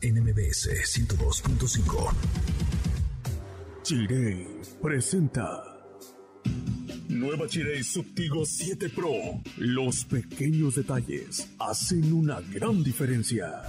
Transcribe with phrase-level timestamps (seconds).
[0.00, 2.12] NMBS 102.5.
[3.82, 4.46] Chirey
[4.80, 5.64] presenta.
[7.08, 9.12] Nueva Chirey Subtigo 7 Pro.
[9.56, 13.62] Los pequeños detalles hacen una gran diferencia.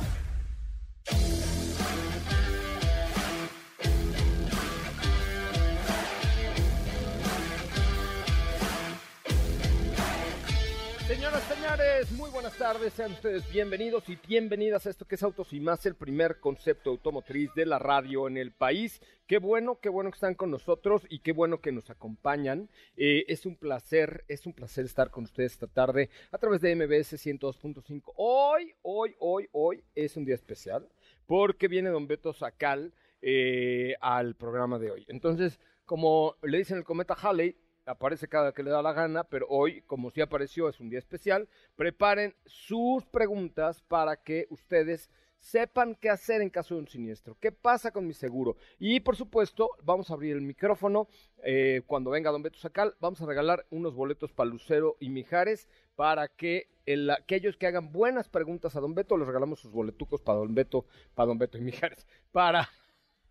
[11.48, 15.60] Señores, muy buenas tardes, sean ustedes bienvenidos y bienvenidas a esto que es Autos y
[15.60, 19.02] Más, el primer concepto automotriz de la radio en el país.
[19.26, 22.70] Qué bueno, qué bueno que están con nosotros y qué bueno que nos acompañan.
[22.98, 26.76] Eh, es un placer, es un placer estar con ustedes esta tarde a través de
[26.76, 28.14] MBS 102.5.
[28.18, 30.90] Hoy, hoy, hoy, hoy es un día especial
[31.26, 35.06] porque viene don Beto Sacal eh, al programa de hoy.
[35.08, 37.56] Entonces, como le dicen el cometa Halley,
[37.90, 41.00] aparece cada que le da la gana, pero hoy, como sí apareció, es un día
[41.00, 41.50] especial.
[41.76, 45.10] Preparen sus preguntas para que ustedes
[45.40, 48.58] sepan qué hacer en caso de un siniestro, qué pasa con mi seguro.
[48.78, 51.08] Y por supuesto, vamos a abrir el micrófono
[51.44, 52.96] eh, cuando venga Don Beto Sacal.
[53.00, 57.92] Vamos a regalar unos boletos para Lucero y Mijares para que el, aquellos que hagan
[57.92, 61.58] buenas preguntas a Don Beto, les regalamos sus boletucos para Don Beto, para Don Beto
[61.58, 62.70] y Mijares, para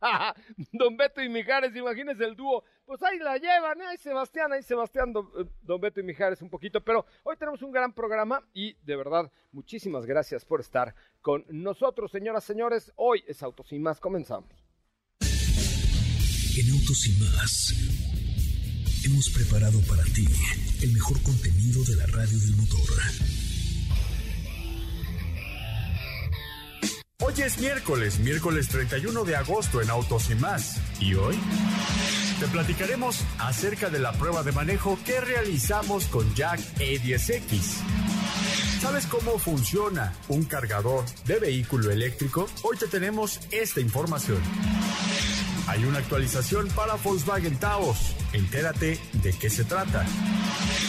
[0.72, 2.64] Don Beto y Mijares, imagínense el dúo.
[2.84, 6.50] Pues ahí la llevan, ahí Sebastián, ahí Sebastián, don, eh, don, Beto y Mijares un
[6.50, 6.82] poquito.
[6.82, 12.10] Pero hoy tenemos un gran programa y de verdad, muchísimas gracias por estar con nosotros,
[12.10, 12.92] señoras, señores.
[12.96, 14.50] Hoy es Autos y Más, comenzamos.
[15.20, 17.74] En Autos y Más
[19.04, 20.26] hemos preparado para ti
[20.82, 23.37] el mejor contenido de la radio del motor.
[27.20, 30.80] Hoy es miércoles, miércoles 31 de agosto en Autos y más.
[31.00, 31.36] ¿Y hoy?
[32.38, 37.60] Te platicaremos acerca de la prueba de manejo que realizamos con Jack E10X.
[38.80, 42.48] ¿Sabes cómo funciona un cargador de vehículo eléctrico?
[42.62, 44.40] Hoy te tenemos esta información.
[45.66, 48.14] Hay una actualización para Volkswagen Taos.
[48.32, 50.06] Entérate de qué se trata.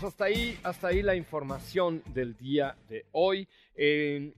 [0.00, 3.48] Pues hasta ahí, hasta ahí la información del día de hoy.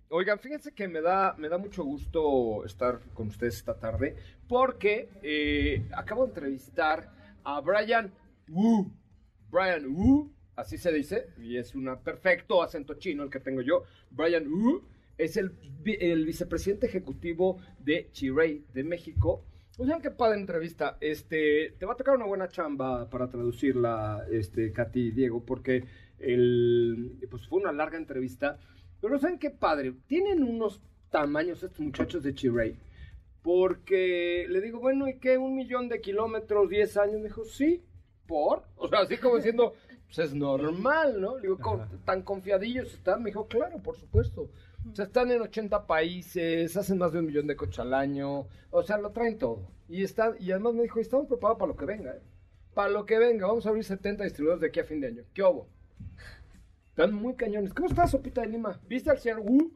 [0.08, 4.16] Oigan, fíjense que me da, me da mucho gusto estar con ustedes esta tarde
[4.48, 7.12] porque eh, acabo de entrevistar
[7.44, 8.10] a Brian
[8.48, 8.90] Wu.
[9.50, 13.82] Brian Wu, así se dice, y es un perfecto acento chino el que tengo yo.
[14.10, 14.82] Brian Wu
[15.18, 15.52] es el,
[15.84, 19.44] el vicepresidente ejecutivo de Chirey de México.
[19.82, 20.98] Oigan, qué padre entrevista.
[21.00, 25.86] Este, te va a tocar una buena chamba para traducirla, este, Katy y Diego, porque
[26.18, 28.58] el, pues fue una larga entrevista.
[29.00, 29.94] Pero ¿saben qué padre?
[30.06, 32.76] Tienen unos tamaños estos muchachos de Chirey.
[33.40, 35.38] Porque le digo, bueno, ¿y qué?
[35.38, 37.14] ¿Un millón de kilómetros, 10 años?
[37.14, 37.82] Me dijo, sí,
[38.26, 38.64] ¿por?
[38.76, 39.72] O sea, así como diciendo,
[40.04, 41.36] pues es normal, ¿no?
[41.36, 41.58] Le digo,
[42.04, 43.22] ¿tan confiadillos están?
[43.22, 44.50] Me dijo, claro, por supuesto.
[44.88, 48.46] O sea, están en 80 países, hacen más de un millón de coches al año,
[48.70, 49.68] o sea, lo traen todo.
[49.88, 52.22] Y está, y además me dijo, estamos preparados para lo que venga, ¿eh?
[52.74, 55.22] Para lo que venga, vamos a abrir 70 distribuidores de aquí a fin de año.
[55.34, 55.66] ¿Qué hubo?
[56.90, 57.74] Están muy cañones.
[57.74, 58.80] ¿Cómo estás, Sopita de Lima?
[58.88, 59.72] ¿Viste al señor Wu?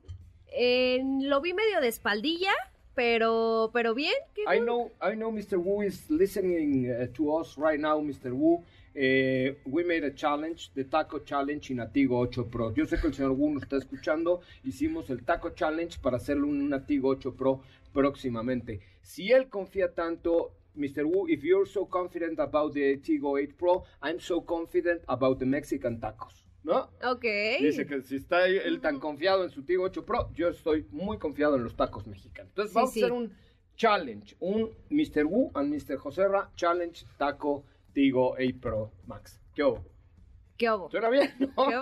[0.46, 2.52] Eh, lo vi medio de espaldilla,
[2.94, 4.14] pero, pero bien.
[4.52, 5.56] I know, I know Mr.
[5.58, 8.32] Wu is listening uh, to us right now, Mr.
[8.32, 8.64] Wu.
[8.96, 12.72] Eh, we made a challenge, the Taco Challenge en Atigo 8 Pro.
[12.74, 14.40] Yo sé que el señor Wu nos está escuchando.
[14.62, 17.62] Hicimos el Taco Challenge para hacerlo un Atigo 8 Pro
[17.92, 18.80] próximamente.
[19.02, 21.04] Si él confía tanto Mr.
[21.04, 25.46] Wu, if you're so confident about the Tigo 8 Pro, I'm so confident about the
[25.46, 26.44] Mexican tacos.
[26.62, 26.88] ¿No?
[27.04, 27.24] Ok.
[27.60, 31.18] Dice que si está él tan confiado en su Tigo 8 Pro, yo estoy muy
[31.18, 32.50] confiado en los tacos mexicanos.
[32.52, 33.02] Entonces Sí, vamos sí.
[33.02, 33.32] a hacer un
[33.76, 35.24] challenge, un Mr.
[35.26, 35.96] Wu and Mr.
[35.98, 37.64] Joserra challenge taco
[37.94, 39.40] Tigo 8 Pro Max.
[39.54, 39.93] ¿Qué hubo?
[40.56, 40.88] ¿Qué hubo?
[40.88, 41.32] ¿Suena bien?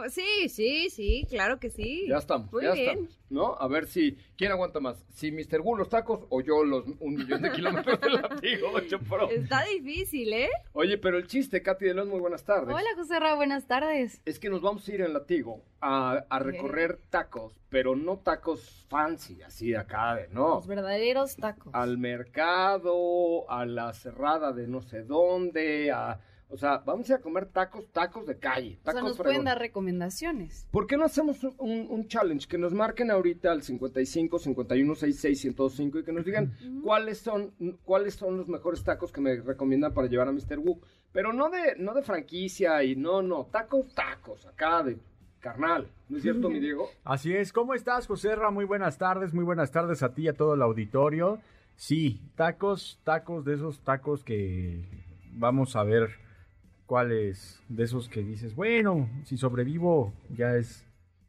[0.09, 2.07] Sí, sí, sí, claro que sí.
[2.09, 2.89] Ya estamos, Muy ya bien.
[2.91, 3.55] estamos, ¿no?
[3.59, 5.05] A ver si, ¿quién aguanta más?
[5.11, 5.61] Si Mr.
[5.61, 9.29] Wu los tacos o yo los un millón de kilómetros de la Tigo 8 Pro.
[9.29, 10.49] Está difícil, ¿eh?
[10.73, 12.75] Oye, pero el chiste, Katy de León, muy buenas tardes.
[12.75, 14.23] Hola, José Ra, buenas tardes.
[14.25, 18.87] Es que nos vamos a ir en Latigo a, a recorrer tacos, pero no tacos
[18.89, 20.55] fancy, así de acá, de no.
[20.55, 21.75] Los verdaderos tacos.
[21.75, 26.21] Al mercado, a la cerrada de no sé dónde, a...
[26.53, 28.79] O sea, vamos a ir a comer tacos, tacos de calle.
[28.81, 29.25] o sea, Tacos nos fregón.
[29.33, 30.67] pueden dar recomendaciones.
[30.71, 32.47] ¿Por qué no hacemos un, un- un challenge?
[32.47, 37.53] Que nos marquen ahorita al 55 51 66 105 y que nos digan cuáles son
[37.85, 40.59] cuáles son los mejores tacos que me recomiendan para llevar a Mr.
[40.59, 40.79] Wu.
[41.13, 44.99] Pero no de, no de franquicia y no, no, tacos, tacos, acá de
[45.41, 45.89] carnal.
[46.09, 46.89] ¿No es cierto, mi Diego?
[47.05, 47.53] Así es.
[47.53, 48.51] ¿Cómo estás, José Ra?
[48.51, 49.33] Muy buenas tardes.
[49.35, 51.39] Muy buenas tardes a ti y a todo el auditorio.
[51.77, 54.85] Sí, tacos, tacos de esos tacos que
[55.33, 56.11] vamos a ver
[56.97, 60.85] cuáles de esos que dices, bueno, si sobrevivo ya es,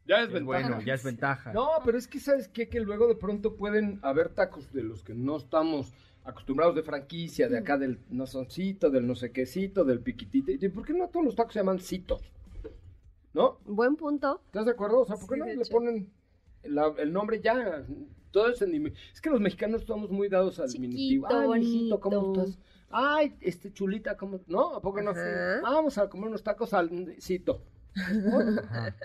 [0.06, 0.44] Ya es es ventaja.
[0.68, 1.54] bueno, ya es ventaja.
[1.54, 2.68] No, pero es que, ¿sabes qué?
[2.68, 7.48] Que luego de pronto pueden haber tacos de los que no estamos acostumbrados de franquicia,
[7.48, 10.52] de acá del no soncito, del no sé quécito, del piquitito.
[10.52, 12.20] ¿Y ¿Por qué no todos los tacos se llaman citos?
[13.32, 13.56] ¿No?
[13.64, 14.42] Buen punto.
[14.44, 15.00] ¿Estás de acuerdo?
[15.00, 15.70] O sea, ¿por qué Sí, no le hecho.
[15.72, 16.10] ponen
[16.64, 17.86] la- el nombre ya?
[18.32, 21.26] Todo es en Es que los mexicanos estamos muy dados al diminutivo.
[21.54, 22.42] Mijito, ¿cómo bonito.
[22.42, 22.58] estás?
[22.96, 24.40] Ay, este chulita, ¿cómo?
[24.46, 24.76] ¿No?
[24.76, 25.10] ¿A poco no?
[25.10, 27.60] Ah, vamos a comer unos tacos al cito.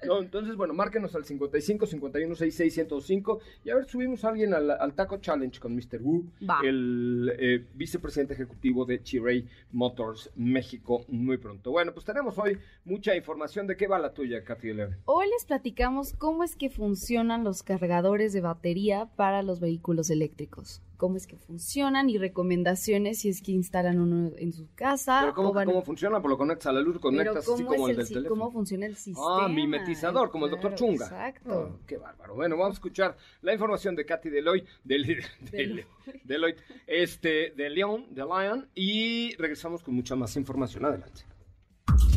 [0.05, 4.53] No, entonces, bueno, márquenos al 55 51 66 105 y a ver, subimos a alguien
[4.53, 6.01] al, al Taco Challenge con Mr.
[6.01, 6.59] Wu, Va.
[6.63, 11.71] el eh, vicepresidente ejecutivo de Chiray Motors México, muy pronto.
[11.71, 13.67] Bueno, pues tenemos hoy mucha información.
[13.67, 14.97] ¿De qué va la tuya, Katy León?
[15.05, 20.81] Hoy les platicamos cómo es que funcionan los cargadores de batería para los vehículos eléctricos.
[20.99, 25.19] Cómo es que funcionan y recomendaciones si es que instalan uno en su casa.
[25.21, 26.21] Pero ¿cómo, o van- cómo funciona?
[26.21, 28.37] Pues lo conectas a la luz, conectas así como es el del si- teléfono.
[28.41, 29.45] cómo funciona el sistema.
[29.45, 31.05] Ah, mimetizador, como el doctor Chunga.
[31.05, 31.71] Exacto.
[31.73, 32.35] Ah, qué bárbaro.
[32.35, 35.03] Bueno, vamos a escuchar la información de Katy Deloy, del,
[35.53, 35.85] del,
[36.25, 40.83] Deloitte, este, de León, de Lion, y regresamos con mucha más información.
[40.83, 41.21] Adelante.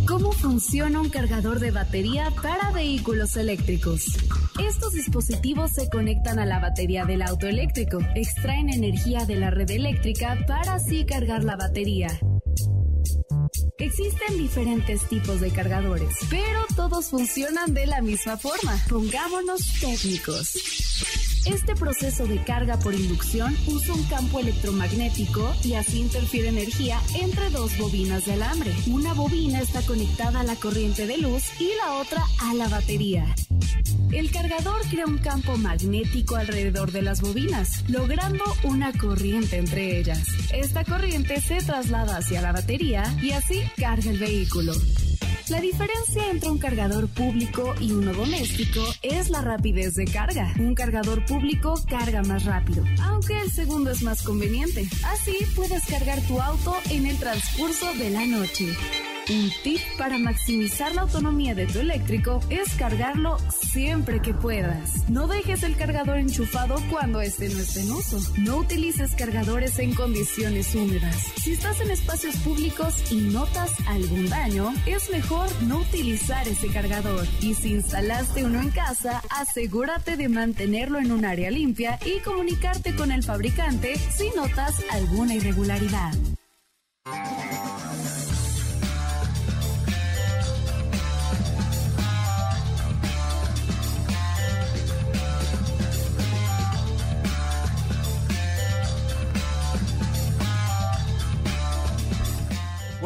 [0.06, 4.04] ¿Cómo funciona un cargador de batería para vehículos eléctricos?
[4.60, 9.70] Estos dispositivos se conectan a la batería del auto eléctrico, extraen energía de la red
[9.70, 12.08] eléctrica para así cargar la batería.
[13.78, 18.76] Existen diferentes tipos de cargadores, pero todos funcionan de la misma forma.
[18.88, 20.91] Pongámonos técnicos.
[21.46, 27.50] Este proceso de carga por inducción usa un campo electromagnético y así interfiere energía entre
[27.50, 28.72] dos bobinas de alambre.
[28.86, 33.34] Una bobina está conectada a la corriente de luz y la otra a la batería.
[34.12, 40.22] El cargador crea un campo magnético alrededor de las bobinas, logrando una corriente entre ellas.
[40.52, 44.74] Esta corriente se traslada hacia la batería y así carga el vehículo.
[45.52, 50.50] La diferencia entre un cargador público y uno doméstico es la rapidez de carga.
[50.58, 54.88] Un cargador público carga más rápido, aunque el segundo es más conveniente.
[55.04, 58.74] Así puedes cargar tu auto en el transcurso de la noche.
[59.28, 65.08] Un tip para maximizar la autonomía de tu eléctrico es cargarlo siempre que puedas.
[65.08, 68.20] No dejes el cargador enchufado cuando este no esté en uso.
[68.38, 71.14] No utilices cargadores en condiciones húmedas.
[71.40, 77.24] Si estás en espacios públicos y notas algún daño, es mejor no utilizar ese cargador.
[77.40, 82.96] Y si instalaste uno en casa, asegúrate de mantenerlo en un área limpia y comunicarte
[82.96, 86.12] con el fabricante si notas alguna irregularidad.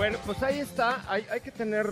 [0.06, 1.02] Bueno, pues ahí está.
[1.10, 1.84] Hay, hay que tener.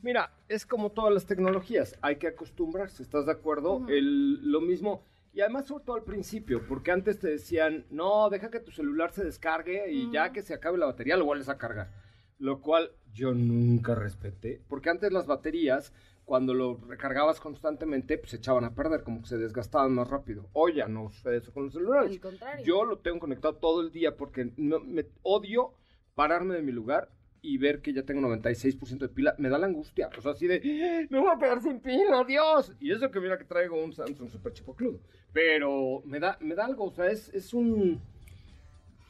[0.00, 1.94] Mira, es como todas las tecnologías.
[2.00, 3.02] Hay que acostumbrarse.
[3.02, 3.84] ¿Estás de acuerdo?
[3.86, 5.04] El, lo mismo.
[5.34, 9.12] Y además, sobre todo al principio, porque antes te decían, no, deja que tu celular
[9.12, 11.92] se descargue y ya que se acabe la batería lo vuelves a cargar.
[12.38, 15.92] Lo cual yo nunca respeté, porque antes las baterías,
[16.24, 20.48] cuando lo recargabas constantemente, pues se echaban a perder, como que se desgastaban más rápido.
[20.54, 22.10] Hoy ya no sucede eso con los celulares.
[22.10, 22.64] Al contrario.
[22.64, 25.74] Yo lo tengo conectado todo el día porque no, me odio
[26.14, 27.10] pararme de mi lugar
[27.46, 29.34] y ver que ya tengo 96% de pila.
[29.38, 30.08] Me da la angustia.
[30.16, 31.06] O sea, así de, "¡Ah!
[31.10, 32.72] me voy a quedar sin pila, Dios.
[32.80, 35.00] Y eso que mira que traigo un Samsung super chipocludo.
[35.32, 38.00] Pero me da, me da algo, o sea, es, es un...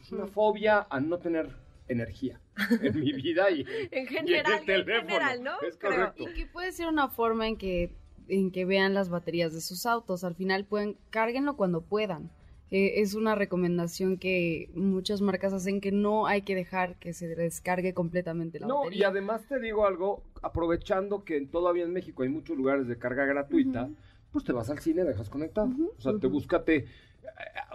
[0.01, 1.49] Es una fobia a no tener
[1.89, 2.41] energía
[2.83, 5.09] en mi vida y En y general, el en teléfono.
[5.09, 5.53] general, ¿no?
[5.67, 6.29] Es correcto.
[6.29, 7.91] Y que puede ser una forma en que,
[8.29, 10.25] en que vean las baterías de sus autos.
[10.25, 12.31] Al final pueden, cárguenlo cuando puedan.
[12.77, 17.29] Eh, es una recomendación que muchas marcas hacen que no hay que dejar que se
[17.29, 19.09] descargue completamente la No, y batería.
[19.11, 23.89] además te digo algo, aprovechando que todavía en México hay muchos lugares de carga gratuita,
[24.33, 25.71] pues te vas al cine, dejas conectado.
[25.97, 26.87] o sea, te búscate eh,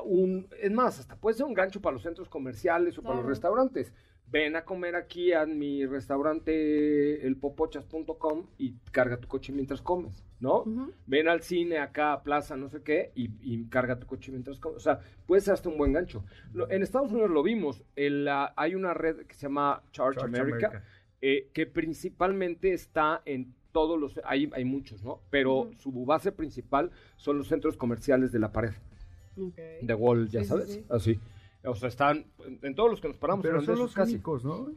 [0.03, 3.25] un, es más, hasta puede ser un gancho para los centros comerciales o para los
[3.25, 3.93] restaurantes.
[4.31, 10.63] Ven a comer aquí a mi restaurante elpopochas.com y carga tu coche mientras comes, ¿no?
[11.07, 14.59] Ven al cine acá a Plaza, no sé qué, y, y carga tu coche mientras
[14.59, 14.77] comes.
[14.77, 16.23] O sea, puede ser hasta un buen gancho.
[16.53, 17.83] Lo- en Estados Unidos lo vimos.
[17.95, 20.85] El, hay una red que se llama Charge, Charge America, America.
[21.21, 24.19] eh, que principalmente está en todos los...
[24.25, 25.21] Hay, hay muchos, ¿no?
[25.29, 28.71] Pero su base principal son los centros comerciales de la pared.
[29.37, 29.57] Ok.
[29.81, 30.73] De Wall, ya Sí, sí, sabes.
[30.73, 30.85] sí.
[30.89, 31.19] Así.
[31.63, 32.25] O sea, están
[32.61, 33.43] en, todos los que nos paramos.
[33.43, 34.13] Pero son los casi.
[34.13, 34.71] únicos, ¿no?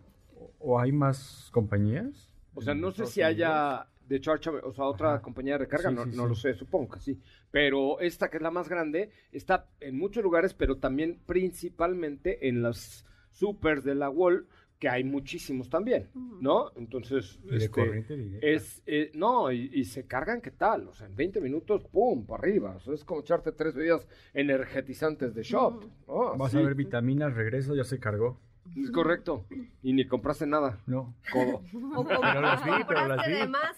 [0.58, 2.34] ¿O, hay más compañías?
[2.54, 5.22] O sea, no sé si haya de Charge, o sea, otra Ajá.
[5.22, 6.28] compañía de recarga, Sí, no, sí, no sí.
[6.28, 7.20] lo sé, supongo que sí.
[7.50, 12.62] Pero esta, que es la más grande, está en muchos lugares, pero también principalmente en
[12.62, 14.46] las supers de la Wall,
[14.82, 16.08] que hay muchísimos también,
[16.40, 16.72] ¿no?
[16.74, 20.88] Entonces, Y de este, corriente es, eh, no, y, y se cargan, ¿qué tal?
[20.88, 22.74] O sea, en 20 minutos, ¡pum!, para arriba.
[22.74, 25.84] O sea, es como echarte tres bebidas energetizantes de shop.
[26.08, 26.36] ¿no?
[26.36, 28.40] Vas a ver vitaminas, regreso, ya se cargó.
[28.76, 29.46] Es correcto.
[29.84, 30.80] Y ni compraste nada.
[30.86, 31.14] No.
[31.32, 31.62] Codo.
[31.94, 33.32] O, o- Pero las vi, pero las vi.
[33.34, 33.76] de más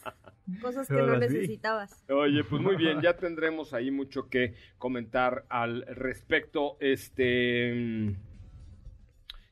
[0.63, 1.19] cosas que no vi.
[1.19, 2.03] necesitabas.
[2.09, 6.79] Oye, pues muy bien, ya tendremos ahí mucho que comentar al respecto.
[6.81, 8.15] Este.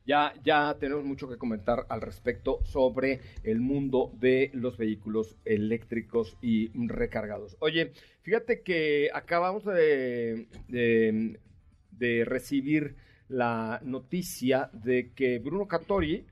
[0.05, 6.37] Ya, ya tenemos mucho que comentar al respecto sobre el mundo de los vehículos eléctricos
[6.41, 7.55] y recargados.
[7.59, 11.39] Oye, fíjate que acabamos de, de,
[11.91, 12.95] de recibir
[13.29, 16.25] la noticia de que Bruno Cattori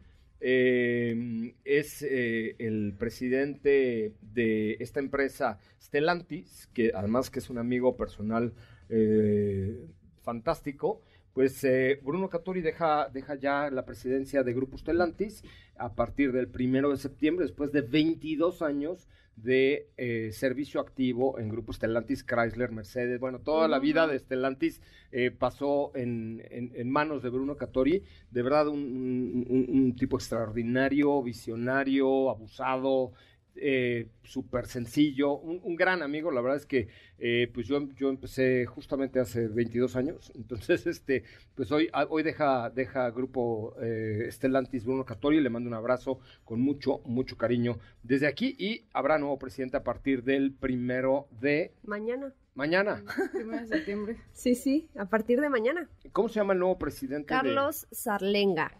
[0.43, 7.95] eh, es eh, el presidente de esta empresa Stellantis, que además que es un amigo
[7.95, 8.53] personal
[8.89, 9.87] eh,
[10.23, 11.01] fantástico.
[11.33, 15.43] Pues eh, Bruno Cattori deja, deja ya la presidencia de Grupo Stellantis
[15.77, 19.07] a partir del primero de septiembre, después de 22 años
[19.37, 23.19] de eh, servicio activo en Grupo Stellantis, Chrysler, Mercedes.
[23.19, 28.03] Bueno, toda la vida de Stellantis eh, pasó en, en- en manos de Bruno Cattori.
[28.29, 33.13] De verdad, un- un tipo extraordinario, visionario, abusado,
[33.55, 36.31] eh, súper sencillo, un, un gran amigo.
[36.31, 36.87] La verdad es que
[37.19, 40.31] eh, pues yo, yo empecé justamente hace 22 años.
[40.35, 41.23] Entonces, este,
[41.55, 45.39] pues hoy, ah, hoy deja, deja grupo eh, Stellantis Bruno Cattori.
[45.41, 48.55] Le mando un abrazo con mucho, mucho cariño desde aquí.
[48.57, 52.33] Y habrá nuevo presidente a partir del primero de Mañana.
[52.55, 53.03] mañana.
[53.33, 54.17] Primero de septiembre.
[54.33, 55.89] Sí, sí, a partir de mañana.
[56.11, 57.33] ¿Cómo se llama el nuevo presidente?
[57.33, 58.77] de- Carlos Sarlenga.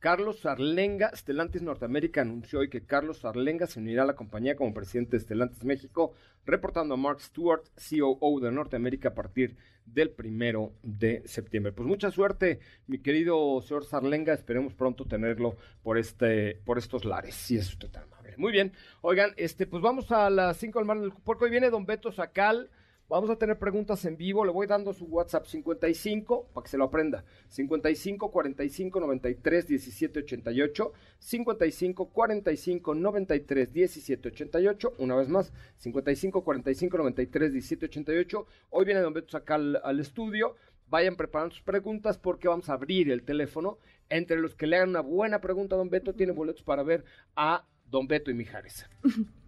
[0.00, 4.72] Carlos Sarlenga, Stellantis Norteamérica anunció hoy que Carlos Sarlenga se unirá a la compañía como
[4.72, 6.14] presidente de Stellantis México,
[6.46, 11.72] reportando a Mark Stewart, COO de Norteamérica, a partir del primero de septiembre.
[11.72, 17.34] Pues mucha suerte, mi querido señor Sarlenga, esperemos pronto tenerlo por este, por estos lares,
[17.34, 18.34] si es usted tan amable.
[18.38, 21.68] Muy bien, oigan, este, pues vamos a las 5 del mar del porque hoy viene
[21.68, 22.70] Don Beto Sacal.
[23.10, 24.44] Vamos a tener preguntas en vivo.
[24.44, 27.24] Le voy dando su WhatsApp 55 para que se lo aprenda.
[27.48, 30.92] 55 45 93 17 88.
[31.18, 34.92] 55 45 93 17 88.
[34.98, 38.46] Una vez más, 55 45 93 17 88.
[38.70, 40.54] Hoy viene Don Beto acá al, al estudio.
[40.86, 43.78] Vayan preparando sus preguntas porque vamos a abrir el teléfono.
[44.08, 47.04] Entre los que le hagan una buena pregunta a Don Beto, tiene boletos para ver
[47.34, 48.86] a Don Beto y Mijares.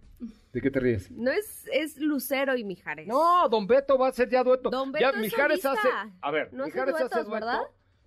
[0.52, 1.10] ¿De qué te ríes?
[1.10, 3.06] No es, es Lucero y Mijares.
[3.06, 4.68] No, Don Beto va a hacer ya dueto.
[4.70, 5.88] Don ya Beto es Mijares solista.
[6.02, 6.12] hace.
[6.20, 7.30] A ver, No Mijares hace duetos, dueto.
[7.46, 7.60] ¿verdad?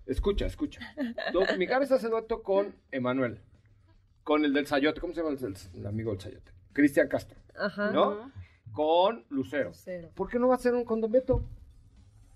[0.06, 0.80] Escucha, escucha.
[1.32, 3.40] Don- Mijares hace dueto con Emanuel.
[4.22, 5.00] Con el del Sayote.
[5.00, 5.36] ¿Cómo se llama
[5.74, 6.52] el, amigo del Sayote?
[6.72, 7.38] Cristian Castro.
[7.58, 7.90] Ajá.
[7.90, 8.30] ¿No?
[8.72, 9.70] Con Lucero.
[9.70, 10.10] Lucero.
[10.14, 11.42] ¿Por qué no va a hacer un con Don Beto?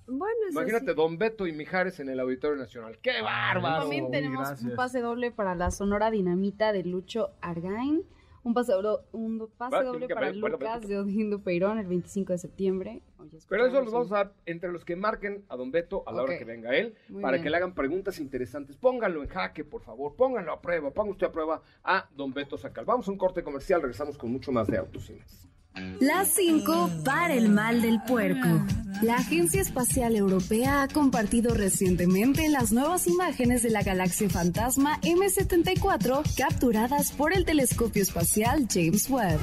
[0.07, 0.95] Bueno, eso Imagínate, sí.
[0.97, 2.99] Don Beto y Mijares en el Auditorio Nacional.
[3.01, 3.83] ¡Qué bárbaro!
[3.83, 4.69] También tenemos gracias.
[4.69, 8.03] un pase doble para la Sonora Dinamita de Lucho Argain.
[8.43, 12.39] Un pase, doble- un pase doble para bueno, Lucas de Odindo Peirón el 25 de
[12.39, 13.03] septiembre.
[13.49, 16.23] Pero eso los vamos a dar entre los que marquen a Don Beto a la
[16.23, 17.43] hora que venga él, Muy para bien.
[17.45, 18.77] que le hagan preguntas interesantes.
[18.77, 20.17] Pónganlo en jaque, por favor.
[20.17, 20.91] Pónganlo a prueba.
[20.91, 22.87] Ponga usted a prueba a Don Beto Sacal.
[22.87, 23.83] Vamos a un corte comercial.
[23.83, 25.47] Regresamos con mucho más de Más.
[25.75, 28.49] Las 5 para el mal del puerco.
[29.03, 36.23] La Agencia Espacial Europea ha compartido recientemente las nuevas imágenes de la galaxia fantasma M74
[36.37, 39.41] capturadas por el telescopio espacial James Webb.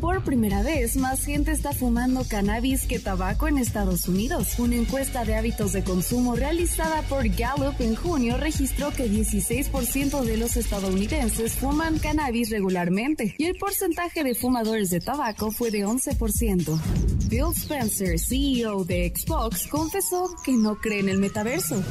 [0.00, 4.56] Por primera vez, más gente está fumando cannabis que tabaco en Estados Unidos.
[4.60, 10.36] Una encuesta de hábitos de consumo realizada por Gallup en junio registró que 16% de
[10.36, 16.80] los estadounidenses fuman cannabis regularmente y el porcentaje de fumadores de tabaco fue de 11%.
[17.28, 21.82] Bill Spencer, CEO de Xbox, confesó que no cree en el metaverso.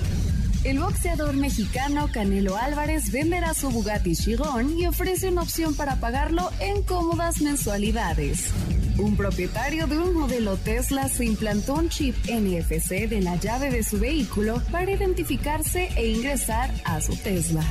[0.64, 6.52] El boxeador mexicano Canelo Álvarez venderá su Bugatti Chiron y ofrece una opción para pagarlo
[6.60, 8.52] en cómodas mensualidades.
[8.98, 13.84] Un propietario de un modelo Tesla se implantó un chip NFC de la llave de
[13.84, 17.64] su vehículo para identificarse e ingresar a su Tesla.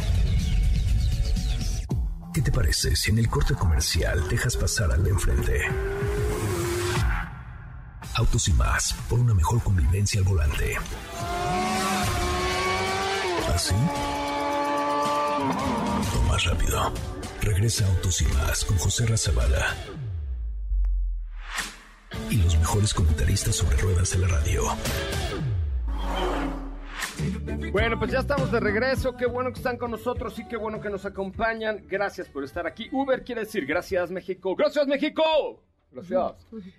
[2.33, 5.61] ¿Qué te parece si en el corte comercial dejas pasar al de enfrente?
[8.19, 10.75] Autos y más, por una mejor convivencia al volante.
[13.55, 13.77] ¿Así?
[16.17, 16.93] O más rápido.
[17.41, 19.73] Regresa Autos y más con José Razabala.
[22.29, 24.65] Y los mejores comentaristas sobre ruedas de la radio.
[27.71, 29.17] Bueno, pues ya estamos de regreso.
[29.17, 31.85] Qué bueno que están con nosotros y qué bueno que nos acompañan.
[31.87, 32.89] Gracias por estar aquí.
[32.91, 34.57] Uber quiere decir gracias México.
[34.57, 35.68] Gracias México.
[35.91, 36.13] Gracias.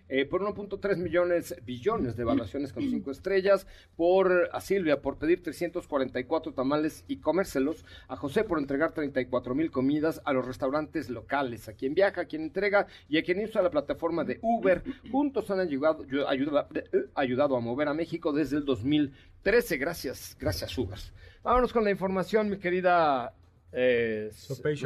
[0.07, 3.65] Eh, por 1.3 millones, billones de evaluaciones con 5 estrellas.
[3.95, 7.83] Por a Silvia por pedir 344 tamales y comérselos.
[8.07, 11.67] A José por entregar 34 mil comidas a los restaurantes locales.
[11.67, 14.83] A quien viaja, a quien entrega y a quien usa la plataforma de Uber.
[15.11, 19.77] Juntos han ayudado, ayuda- eh, ayudado a mover a México desde el 2013.
[19.77, 20.99] Gracias, gracias Uber.
[21.43, 23.33] Vámonos con la información, mi querida
[23.71, 24.85] eh, Sopecho.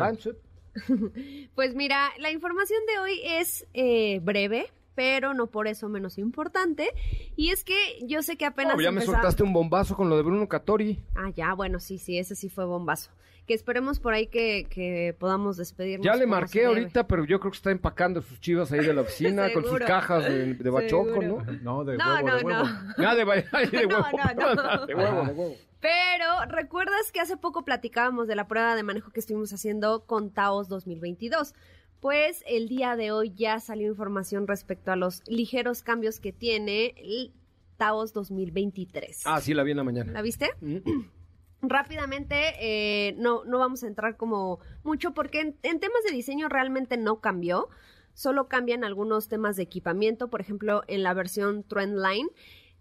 [1.55, 6.89] Pues mira, la información de hoy es eh, breve, pero no por eso menos importante.
[7.35, 10.17] Y es que yo sé que apenas Oh, ya me soltaste un bombazo con lo
[10.17, 10.99] de Bruno Catori.
[11.15, 13.11] Ah, ya, bueno, sí, sí, ese sí fue bombazo.
[13.45, 16.05] Que esperemos por ahí que, que podamos despedirnos.
[16.05, 19.01] Ya le marqué ahorita, pero yo creo que está empacando sus chivas ahí de la
[19.01, 21.21] oficina con sus cajas de, de bachoco.
[21.21, 21.43] ¿no?
[21.61, 22.63] No, de No, huevo, no, de huevo.
[22.63, 22.93] no.
[22.97, 23.25] Nada de,
[23.71, 24.17] de No, huevo.
[24.37, 24.85] no, no.
[24.85, 25.55] de huevo, de huevo.
[25.83, 30.31] Pero recuerdas que hace poco platicábamos de la prueba de manejo que estuvimos haciendo con
[30.31, 31.53] Taos 2022.
[31.99, 36.93] Pues el día de hoy ya salió información respecto a los ligeros cambios que tiene
[36.95, 37.33] el
[37.75, 39.23] Taos 2023.
[39.25, 40.13] Ah, sí, la vi en la mañana.
[40.13, 40.51] ¿La viste?
[40.61, 40.77] Mm.
[41.63, 46.47] Rápidamente, eh, no, no vamos a entrar como mucho porque en, en temas de diseño
[46.47, 47.67] realmente no cambió.
[48.13, 50.29] Solo cambian algunos temas de equipamiento.
[50.29, 52.29] Por ejemplo, en la versión Trendline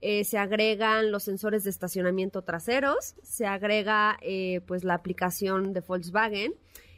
[0.02, 5.80] eh, se agregan los sensores de estacionamiento traseros, se agrega eh, pues la aplicación de
[5.80, 6.54] Volkswagen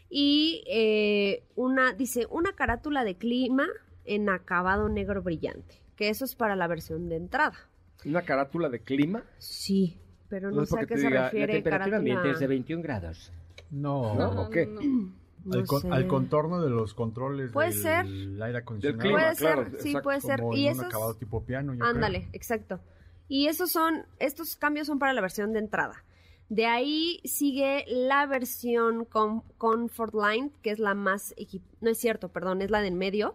[0.09, 3.67] y eh, una, dice, una carátula de clima
[4.05, 7.57] en acabado negro brillante, que eso es para la versión de entrada.
[8.05, 9.23] ¿Una carátula de clima?
[9.39, 12.83] Sí, pero no, sé a qué se diga, refiere La temperatura ambiente es de 21
[12.83, 13.33] grados.
[13.71, 14.15] No.
[14.15, 14.43] ¿No?
[14.43, 14.67] ¿O qué?
[14.67, 15.89] No al, con- sé.
[15.91, 18.07] al contorno de los controles Puede del ser.
[18.43, 19.01] aire acondicionado.
[19.03, 20.41] clima, Puede claro, ser, sí, exacto, puede ser.
[20.41, 22.81] como Y en un esos, acabado tipo piano, ándale, exacto.
[23.29, 26.05] Y esos son, estos cambios son para la versión de entrada.
[26.49, 31.35] De ahí sigue la versión con Comfort Line, que es la más,
[31.81, 33.35] no es cierto, perdón, es la del medio.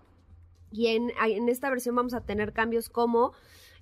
[0.71, 3.33] Y en, en esta versión vamos a tener cambios como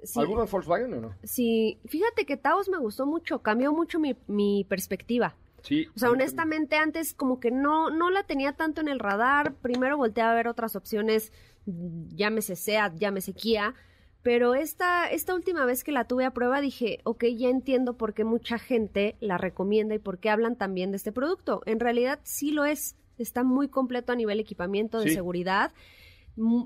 [0.03, 1.15] Sí, ¿Alguno de Volkswagen o no?
[1.23, 1.79] sí.
[1.85, 5.35] fíjate que Taos me gustó mucho, cambió mucho mi, mi perspectiva.
[5.63, 5.87] Sí.
[5.95, 9.53] O sea, honestamente antes como que no, no la tenía tanto en el radar.
[9.61, 11.31] Primero volteé a ver otras opciones,
[11.67, 13.75] mm, llámese SEAT, llámese Kia,
[14.23, 18.13] Pero esta, esta última vez que la tuve a prueba dije, ok, ya entiendo por
[18.13, 21.63] qué mucha gente la recomienda y por qué hablan también de este producto.
[21.65, 22.95] En realidad sí lo es.
[23.17, 25.15] Está muy completo a nivel equipamiento de Sí.
[25.15, 25.73] seguridad.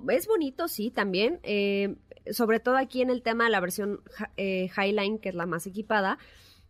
[0.09, 1.39] Es bonito, sí, también.
[1.43, 1.95] eh,
[2.31, 4.01] sobre todo aquí en el tema de la versión
[4.37, 6.17] eh, Highline, que es la más equipada,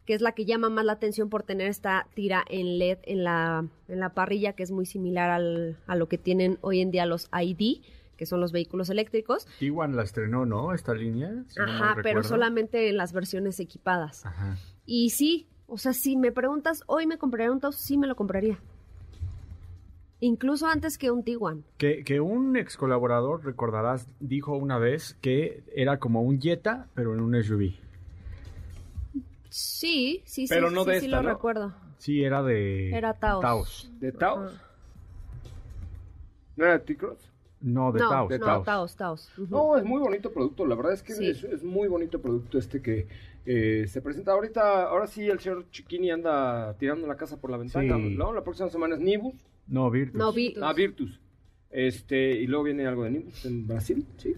[0.06, 3.24] que es la que llama más la atención por tener esta tira en LED en
[3.24, 6.92] la, en la parrilla, que es muy similar al- a lo que tienen hoy en
[6.92, 7.82] día los ID,
[8.18, 9.48] que son los vehículos eléctricos.
[9.60, 10.74] Tiguan la estrenó, ¿no?
[10.74, 11.44] Esta línea.
[11.48, 14.26] si no Ajá, pero solamente en las versiones equipadas.
[14.26, 14.58] Ajá.
[14.86, 18.16] Y sí, o sea, si me preguntas, hoy me compraría un Taos, sí me lo
[18.16, 18.60] compraría.
[20.22, 21.64] Incluso antes que un Tiguan.
[21.78, 27.14] Que, que un ex colaborador, recordarás, dijo una vez que era como un Jetta, pero
[27.14, 27.74] en un SUV.
[29.50, 31.30] Sí, sí, Pero sí, no sí, de sí esta, lo ¿no?
[31.36, 31.74] recuerdo.
[31.98, 32.92] Sí, era de...
[32.92, 33.90] Era Taos.
[34.00, 34.60] ¿De Taos?
[36.56, 37.32] ¿No era de T-Cross?
[37.62, 38.32] No, de no, Taos.
[38.32, 38.66] no, Taos.
[38.66, 39.32] Taos, Taos.
[39.50, 40.66] No, es muy bonito producto.
[40.66, 41.28] La verdad es que Sí.
[41.30, 43.08] es, es muy bonito producto este que
[43.46, 44.84] eh, se presenta ahorita.
[44.88, 47.96] Ahora sí, el señor Chiquini anda tirando la casa por la ventana.
[47.98, 48.16] Sí.
[48.16, 48.34] ¿no?
[48.34, 49.34] La próxima semana es Nibus.
[49.68, 50.18] No, Virtus.
[50.18, 51.20] No, vi, Ah, Virtus.
[51.72, 54.34] Este, y luego viene algo de Nibus en Brasil, ¿sí?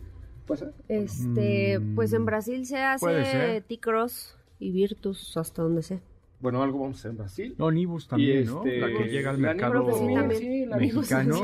[0.46, 0.74] ¿Puede ser?
[0.88, 3.62] este, Mm, pues en Brasil se hace.
[3.68, 6.02] T-Cross y Virtus, hasta donde sé.
[6.40, 7.56] Bueno, algo vamos a hacer en Brasil.
[7.58, 8.64] No, Nibus también, ¿no?
[8.64, 10.40] este, La que llega al la mercado Nibus Sí, también.
[10.42, 11.36] sí, la mexicano.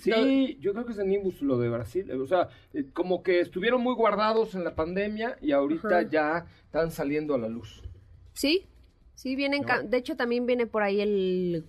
[0.00, 2.10] Sí, yo creo que es de Nimbus lo de Brasil.
[2.12, 6.08] O sea, eh, como que estuvieron muy guardados en la pandemia y ahorita Ajá.
[6.10, 7.82] ya están saliendo a la luz.
[8.32, 8.66] Sí,
[9.14, 11.64] sí, vienen, de hecho también viene por ahí el...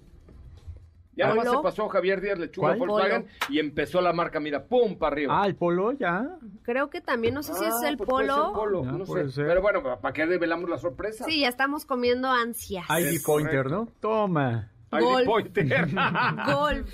[1.17, 1.43] Ya Polo.
[1.43, 2.89] nomás se pasó Javier Díaz Lechuga ¿Cuál?
[2.89, 5.41] Volkswagen y empezó la marca, mira, pum, para arriba.
[5.41, 6.38] Ah, el Polo ya.
[6.63, 8.53] Creo que también, no sé si es Ah, el pues puede ser polo.
[8.53, 9.32] polo, no puede sé.
[9.32, 9.47] ser.
[9.47, 11.25] Pero bueno, ¿para qué develamos la sorpresa?
[11.25, 12.86] Sí, ya estamos comiendo ansias.
[12.89, 13.86] ID Es Pointer, correcto.
[13.86, 13.91] ¿no?
[13.99, 14.71] Toma.
[14.93, 15.25] ID Golf.
[15.25, 15.88] Pointer.
[16.45, 16.89] Golf.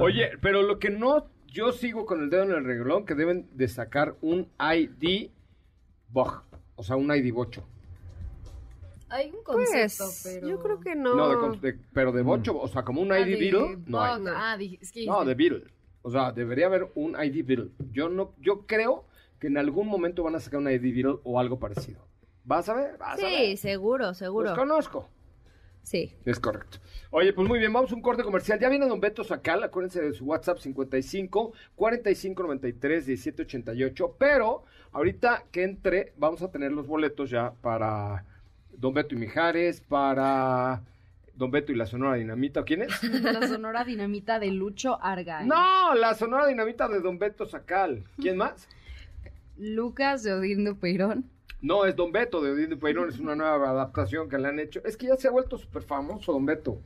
[0.00, 3.48] Oye, pero lo que no, yo sigo con el dedo en el reglón que deben
[3.52, 5.30] de sacar un ID
[6.08, 6.44] Bog,
[6.76, 7.66] o sea, un ID bocho.
[9.14, 10.48] Hay un concepto, Pues, pero...
[10.48, 11.14] yo creo que no.
[11.14, 13.78] No, de con- de- pero de bocho, o sea, como un Ah, ID de Beetle,
[13.86, 14.22] no hay.
[14.34, 15.64] Ah, dije- es que No, de Beetle.
[16.02, 17.70] O sea, debería haber un ID Beetle.
[17.92, 19.04] Yo no, yo creo
[19.38, 22.00] que en algún momento van a sacar un ID Beetle o algo parecido.
[22.44, 22.98] ¿Vas a ver?
[22.98, 23.56] ¿Vas a Sí, ver?
[23.56, 24.48] seguro, seguro.
[24.50, 25.08] Los conozco.
[25.82, 26.12] Sí.
[26.24, 26.78] Es correcto.
[27.10, 28.58] Oye, pues muy bien, vamos a un corte comercial.
[28.58, 34.16] Ya viene Don Beto Sacal, acuérdense de su WhatsApp 55 45 93 17 88.
[34.18, 38.24] Pero ahorita que entre, vamos a tener los boletos ya para
[38.84, 40.82] Don Beto y Mijares, para
[41.34, 42.64] Don Beto y la Sonora Dinamita.
[42.64, 43.02] ¿Quién es?
[43.22, 45.46] La sonora dinamita de Lucho Argay.
[45.46, 48.04] No, la Sonora Dinamita de Don Beto Sacal.
[48.18, 48.68] ¿Quién más?
[49.56, 51.24] Lucas de Odindo Peirón.
[51.62, 54.58] No, es Don Beto de Odín de Peirón, es una nueva adaptación que le han
[54.58, 54.82] hecho.
[54.84, 56.78] Es que ya se ha vuelto súper famoso Don Beto.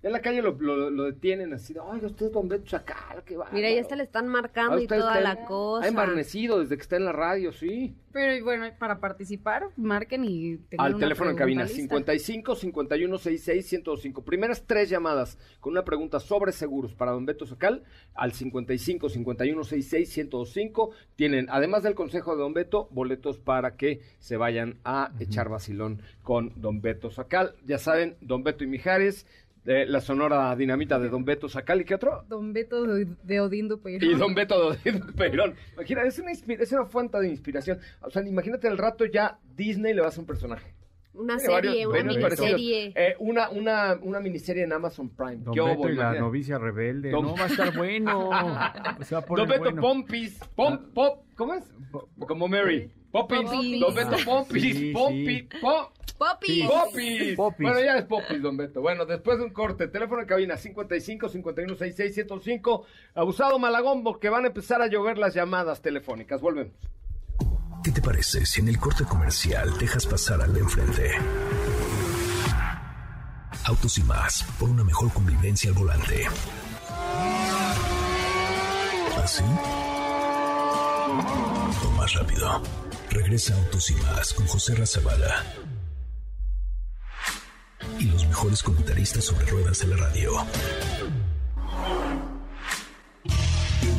[0.00, 3.24] En la calle lo, lo- lo detienen así, de, ay, usted es Don Beto Sacal,
[3.24, 3.48] qué va.
[3.52, 5.84] Mira, ya hasta le están marcando y toda la cosa.
[5.84, 7.96] Ha embarnecido desde que está en la radio, sí.
[8.12, 11.76] Pero y bueno, para participar, marquen y tengan Al una teléfono en cabina, lista.
[11.78, 14.22] 55 51 66 105.
[14.24, 17.82] Primeras tres llamadas con una pregunta sobre seguros para Don Beto Sacal
[18.14, 20.90] al 55 51 66 105.
[21.16, 26.02] Tienen, además del consejo de Don Beto, boletos para que se vayan a echar vacilón
[26.22, 27.54] con Don Beto Sacal.
[27.66, 29.26] Ya saben, Don Beto y Mijares,
[29.64, 31.80] de la sonora dinamita de Don Beto Sacal.
[31.80, 32.24] ¿Y qué otro?
[32.28, 34.10] Don Beto de, de Odindo Peirón.
[34.10, 35.54] Y Don Beto de Perón.
[35.74, 37.78] Imagina, es una, inspira- es una fuente de inspiración.
[38.00, 40.74] O sea, imagínate al rato ya Disney le va a hacer un personaje.
[41.14, 42.92] Una Tiene varios- serie, una miniserie.
[42.94, 45.38] Eh, una, una, una miniserie en Amazon Prime.
[45.38, 47.10] Don ¿Qué Beto y la novicia rebelde.
[47.10, 48.30] Don- No, va a estar bueno.
[49.02, 49.82] Se va a poner Don Beto bueno.
[49.82, 50.38] Pompis.
[50.54, 51.64] Pom, pop, ¿Cómo es?
[52.20, 52.92] Como Mary.
[53.10, 53.40] Popis.
[53.42, 53.80] Popis.
[53.80, 54.62] Don Beto Ah, Pompis.
[54.76, 55.38] sí, Pompis.
[55.50, 55.58] sí.
[55.60, 55.92] Pop.
[56.18, 56.66] ¡Popis!
[56.66, 57.36] Popis.
[57.36, 57.60] Popis.
[57.60, 58.80] Bueno, ya es Popis, don Beto.
[58.80, 62.84] Bueno, después de un corte, teléfono en cabina 55 51 66 105.
[63.14, 66.40] Abusado Malagón, porque van a empezar a llover las llamadas telefónicas.
[66.40, 66.74] Volvemos.
[67.84, 71.10] ¿Qué te parece si en el corte comercial dejas pasar al de enfrente?
[73.64, 76.24] Autos y más, por una mejor convivencia al volante.
[79.22, 79.44] ¿Así?
[81.86, 82.60] O más rápido.
[83.10, 85.44] Regresa Autos y más con José Razabala.
[87.98, 90.32] Y los mejores comentaristas sobre ruedas de la radio.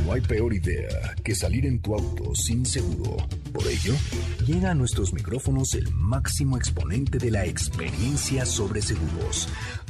[0.05, 3.17] No hay peor idea que salir en tu auto sin seguro.
[3.53, 3.93] Por ello,
[4.45, 9.47] llega a nuestros micrófonos el máximo exponente de la experiencia sobre seguros,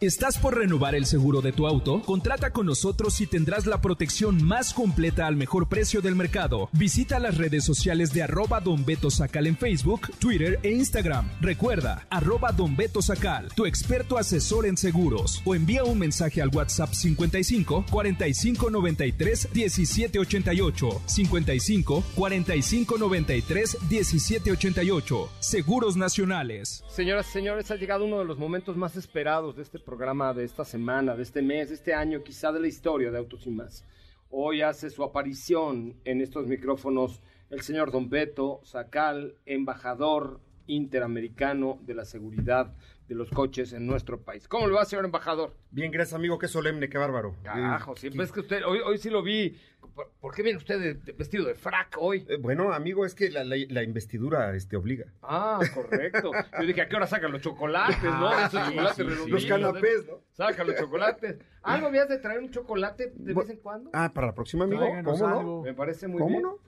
[0.00, 2.02] ¿Estás por renovar el seguro de tu auto?
[2.02, 6.68] Contrata con nosotros y tendrás la protección más completa al mejor precio del mercado.
[6.72, 11.30] Visita las redes sociales de arroba Don Beto Sacal en Facebook, Twitter e Instagram.
[11.40, 15.40] Recuerda, arroba Don Beto Sacal, tu experto asesor en seguros.
[15.44, 21.02] O envía un mensaje al WhatsApp 55 45 93 17 88.
[21.06, 25.30] 55 45 93 17 88.
[25.38, 26.82] Seguros Nacionales.
[26.88, 30.42] Señoras y señores, ha llegado uno de los momentos más esperados de este programa, de
[30.42, 33.50] esta semana, de este mes, de este año, quizá de la historia de Autos y
[33.50, 33.84] Más.
[34.28, 41.94] Hoy hace su aparición en estos micrófonos el señor Don Beto Sacal, embajador interamericano de
[41.94, 42.74] la seguridad
[43.08, 44.48] de los coches en nuestro país.
[44.48, 45.54] ¿Cómo le va, señor embajador?
[45.70, 46.38] Bien, gracias, amigo.
[46.38, 47.36] Qué solemne, qué bárbaro.
[47.42, 49.58] Carajo, siempre es que usted, hoy, hoy sí lo vi.
[49.94, 52.24] ¿Por, por qué viene usted de- de- vestido de frac hoy?
[52.28, 55.12] Eh, bueno, amigo, es que la, la- la investidura este, obliga.
[55.22, 56.30] Ah, correcto.
[56.60, 58.28] Yo dije, ¿a qué hora sacan los chocolates, no?
[58.28, 59.08] Ah, Esos sí, chocolates sí, sí.
[59.08, 60.20] redonditos, Los canapés, ¿no?
[60.32, 61.36] Saca los chocolates.
[61.62, 63.90] Ah, ¿no habías de traer un chocolate de vez en cuando?
[63.92, 64.80] Ah, para la próxima, amigo.
[64.80, 65.38] Tráiganos ¿Cómo no?
[65.38, 65.62] algo.
[65.62, 66.42] Me parece muy ¿Cómo bien.
[66.42, 66.58] no?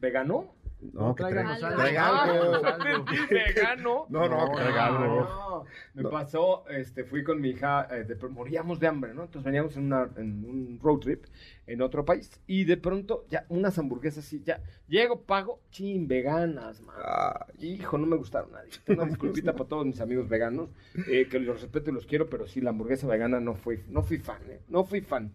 [0.00, 0.54] ¿Vegano?
[0.92, 1.76] No, que algo.
[1.76, 2.56] traiga algo.
[2.68, 4.06] entendí, vegano.
[4.08, 5.04] No, no, que traiga algo.
[5.04, 5.64] no.
[5.94, 6.10] Me No.
[6.10, 9.22] pasó, este, fui con mi hija, eh, de- moríamos de hambre, ¿no?
[9.24, 11.24] Entonces veníamos en, una, en un road trip
[11.66, 16.80] en otro país y de pronto ya unas hamburguesas así, ya llego, pago, chin, veganas,
[16.82, 16.96] man.
[17.02, 18.70] Ay, Hijo, no me gustaron nadie.
[18.88, 20.68] Una disculpita para todos mis amigos veganos,
[21.08, 24.02] eh, que los respeto y los quiero, pero sí, la hamburguesa vegana no fui, no
[24.02, 24.60] fui fan, ¿eh?
[24.68, 25.32] No fui fan.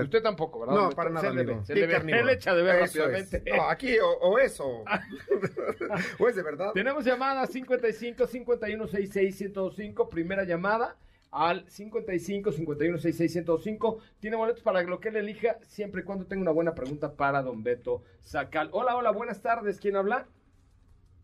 [0.00, 0.74] Usted tampoco, ¿verdad?
[0.74, 1.64] No, Se para nada, le ve.
[1.64, 3.28] Se Qué le ve, él echa de ver Eso es.
[3.28, 3.50] rápidamente.
[3.56, 4.84] No, aquí o, o eso.
[6.18, 6.72] o es de verdad.
[6.72, 10.96] Tenemos llamada 55 51 66 105, primera llamada
[11.30, 13.98] al 55 51 66 105.
[14.20, 17.42] Tiene boletos para lo que él elija, siempre y cuando tenga una buena pregunta para
[17.42, 18.68] don Beto Sacal.
[18.72, 19.78] Hola, hola, buenas tardes.
[19.78, 20.26] ¿Quién habla?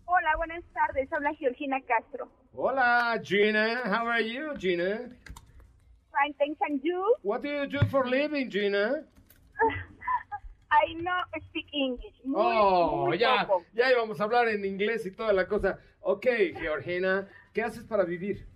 [0.05, 1.13] Hola, buenas tardes.
[1.13, 2.29] Habla Georgina Castro.
[2.55, 3.83] Hola, Gina.
[3.85, 5.11] How are you, Gina?
[6.21, 7.15] Fine, thanks, and you?
[7.23, 9.05] What do you do for living, Gina?
[10.71, 12.15] I know speak English.
[12.25, 13.65] Muy, Oh, muy ya, poco.
[13.73, 15.79] ya íbamos a hablar en inglés y toda la cosa.
[16.01, 16.27] Ok,
[16.57, 18.47] Georgina, ¿qué haces para vivir?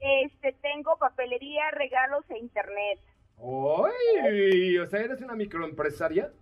[0.00, 2.98] Este, tengo papelería, regalos e internet.
[3.38, 4.78] ¡Ay!
[4.78, 6.32] O sea, ¿eres una microempresaria?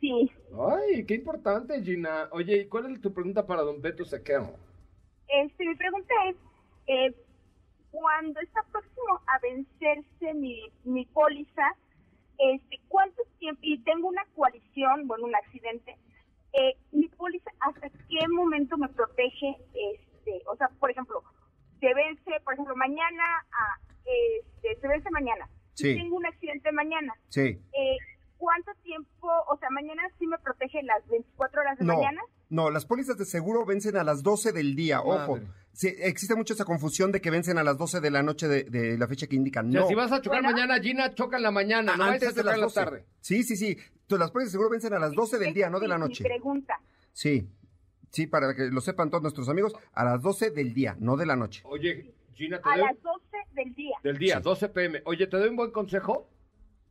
[0.00, 0.30] Sí.
[0.70, 2.28] Ay, qué importante, Gina.
[2.32, 4.54] Oye, ¿y cuál es tu pregunta para don Beto Saqueo?
[5.28, 6.36] Este, mi pregunta es,
[6.86, 7.14] eh,
[7.90, 11.74] cuando está próximo a vencerse mi, mi póliza,
[12.38, 13.60] este, ¿cuánto tiempo?
[13.62, 15.96] Y tengo una coalición, bueno, un accidente.
[16.52, 19.56] Eh, mi póliza, ¿hasta qué momento me protege?
[19.74, 21.22] Este, o sea, por ejemplo,
[21.80, 25.48] se vence, por ejemplo, mañana, a, este, se vence mañana.
[25.74, 25.90] Sí.
[25.90, 27.14] Y tengo un accidente mañana.
[27.28, 27.58] Sí.
[27.72, 27.96] Eh,
[28.38, 32.22] ¿Cuánto tiempo, o sea, mañana sí me protege las 24 horas de No, mañana?
[32.48, 35.38] no, las pólizas de seguro vencen a las 12 del día, ojo.
[35.72, 38.64] Sí, existe mucho esa confusión de que vencen a las 12 de la noche de,
[38.64, 39.68] de la fecha que indican.
[39.68, 42.22] O sea, No, si vas a chocar mañana, Gina, choca en la mañana, no vayas
[42.22, 42.74] a antes de las en la 12.
[42.84, 43.04] tarde.
[43.20, 43.78] Sí, sí, sí.
[44.02, 46.24] Entonces, las de seguro vencen a las 12 del día, no de la noche.
[46.24, 46.80] Mi pregunta.
[47.12, 47.48] Sí,
[48.10, 51.26] sí, para que lo sepan todos nuestros amigos, a las 12 del día, no de
[51.26, 51.62] la noche.
[51.64, 52.86] Oye, Gina, te A doy...
[52.86, 53.96] las 12 del día.
[54.02, 54.42] Del día, Sí.
[54.42, 55.02] 12 pm.
[55.04, 56.28] Oye, te doy un buen consejo.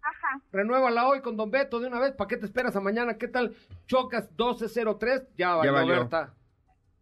[0.02, 0.42] Ajá.
[0.54, 2.14] Renuévala hoy con Don Beto de una vez.
[2.14, 3.18] ¿Para qué te esperas a mañana?
[3.18, 3.54] ¿Qué tal?
[3.86, 5.94] Chocas 1203, ya valió, valió.
[5.96, 6.34] Berta.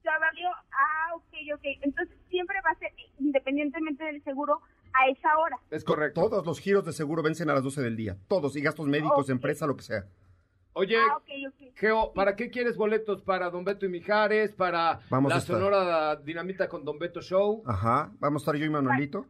[0.03, 0.46] Ya valió.
[1.53, 1.61] Ok.
[1.81, 4.61] Entonces siempre va a ser, independientemente del seguro,
[4.93, 5.57] a esa hora.
[5.71, 6.21] Es correcto.
[6.21, 8.17] Todos los giros de seguro vencen a las 12 del día.
[8.27, 10.05] Todos, y gastos médicos, empresa, lo que sea.
[10.73, 11.19] Oye, Ah.
[11.75, 13.21] Geo, ¿para qué quieres boletos?
[13.23, 14.53] ¿Para Don Beto y Mijares?
[14.53, 15.41] ¿Para Vamos la.
[15.41, 17.63] Sonora Dinamita con Don Beto Show?
[17.65, 19.25] Ajá, vamos a estar yo y Manuelito.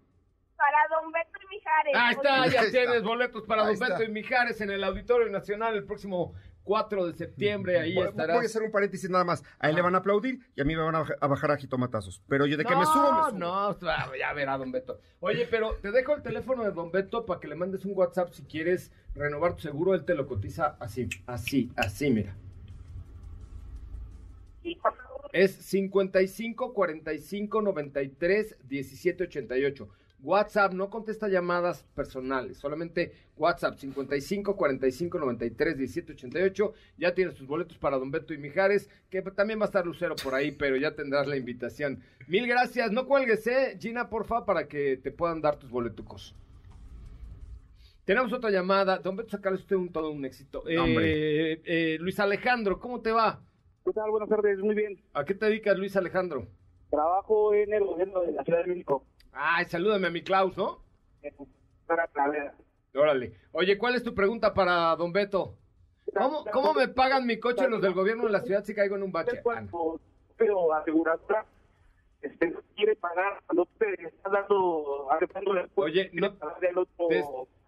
[0.58, 1.93] Para Don Beto y Mijares.
[1.96, 2.72] Ahí está, ya Ahí está.
[2.84, 4.06] tienes boletos para Ahí Don Beto está.
[4.06, 6.34] y Mijares en el Auditorio Nacional el próximo
[6.68, 7.80] 4 de septiembre.
[7.80, 8.36] Ahí Voy, estarás.
[8.36, 9.42] voy a hacer un paréntesis nada más.
[9.58, 11.52] A él le van a aplaudir y a mí me van a, baja- a bajar
[11.52, 12.22] a jitomatazos.
[12.28, 13.40] Pero yo de que me subo, me subo.
[13.40, 15.00] No, no, ya verá, Don Beto.
[15.22, 18.34] Oye, pero te dejo el teléfono de Don Beto para que le mandes un WhatsApp
[18.34, 19.94] si quieres renovar tu seguro.
[19.96, 22.36] Él te lo cotiza así, así, así, mira.
[24.64, 25.30] Sí, por favor.
[25.34, 29.90] Es 55 45 93 17 88.
[30.20, 36.74] WhatsApp no contesta llamadas personales, solamente WhatsApp 55 45 93 17 88.
[36.98, 40.16] Ya tienes tus boletos para Don Beto y Mijares, que también va a estar Lucero
[40.16, 42.02] por ahí, pero ya tendrás la invitación.
[42.28, 46.36] Mil gracias, no cuelgues, eh, Gina, porfa, para que te puedan dar tus boletucos.
[48.06, 49.00] Tenemos otra llamada.
[49.00, 50.68] Don Beto Sacal es usted un todo un éxito.
[50.68, 51.62] Eh, Hombre.
[51.66, 53.42] eh, Luis Alejandro, ¿cómo te va?
[53.86, 54.10] ¿Qué tal?
[54.10, 54.98] Buenas tardes, muy bien.
[55.14, 56.48] ¿A qué te dedicas, Luis Alejandro?
[56.90, 59.06] Trabajo en el gobierno de la Ciudad de México.
[59.39, 60.80] Ay, salúdame a mi Klaus, ¿no?
[62.13, 62.54] Clavera.
[62.95, 63.34] Órale.
[63.52, 65.56] Oye, ¿cuál es tu pregunta para Don Beto?
[66.17, 69.04] ¿Cómo, cómo me pagan mi coche los del gobierno de la ciudad si caigo en
[69.04, 69.41] un bache?
[70.38, 71.45] Pero aseguradora
[72.21, 75.08] este, quiere pagar cuando te estás dando,
[75.76, 77.23] Oye, no, otro, te,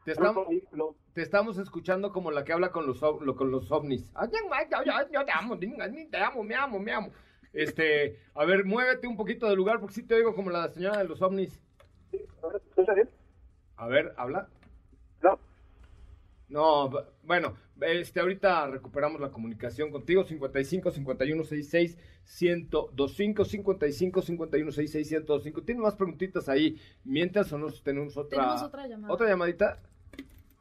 [0.06, 3.72] te estamos, otro te estamos escuchando como la que habla con los, lo- con los
[3.72, 4.12] ovnis.
[5.12, 7.12] Yo te amo, te amo, me amo, me amo.
[7.54, 11.00] Este, a ver, muévete un poquito del lugar porque sí te oigo como la señora
[11.00, 11.60] de los ovnis.
[13.76, 14.50] A ver, habla.
[15.22, 15.40] No.
[16.50, 16.90] No,
[17.24, 21.98] bueno, este, ahorita recuperamos la comunicación contigo, 55 51 66
[22.42, 25.64] 1025 55 51 66 1025.
[25.64, 26.80] ¿Tienes más preguntitas ahí?
[27.04, 28.40] Mientras o nos tenemos otra.
[28.40, 29.14] Tenemos otra llamada.
[29.14, 29.80] ¿Otra llamadita?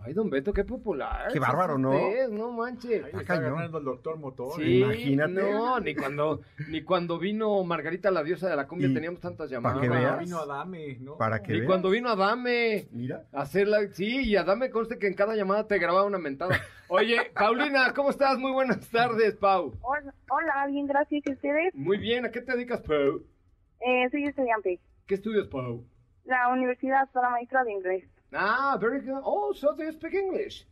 [0.01, 1.29] Ay, don Beto, qué popular.
[1.33, 1.91] Qué bárbaro, es ¿no?
[1.91, 3.03] usted, no manches.
[3.05, 3.57] Ahí está cañón.
[3.57, 4.53] ganando el doctor Motor.
[4.57, 5.33] Sí, Imagínate.
[5.33, 9.51] No, ni cuando, ni cuando vino Margarita, la diosa de la cumbia, Y teníamos tantas
[9.51, 9.81] llamadas.
[9.81, 10.21] que veas.
[10.21, 11.17] Vino Adame, ¿no?
[11.17, 11.69] Para que Ni veas.
[11.69, 12.87] cuando vino Adame.
[12.93, 13.25] Mira.
[13.33, 16.57] Hacerla, sí, y Adame conste que en cada llamada te grababa una mentada.
[16.87, 18.39] Oye, Paulina, ¿cómo estás?
[18.39, 19.75] Muy buenas tardes, Pau.
[19.83, 21.25] Hola, hola, bien, gracias.
[21.27, 21.75] ¿Y ustedes?
[21.75, 23.25] Muy bien, ¿a qué te dedicas, Pau?
[23.81, 24.79] Eh, soy estudiante.
[25.09, 25.85] ¿Qué estudias, Pau?
[26.25, 28.05] La universidad para maestra de inglés.
[28.33, 29.21] Ah, very good.
[29.25, 30.67] Oh, so do you speak English?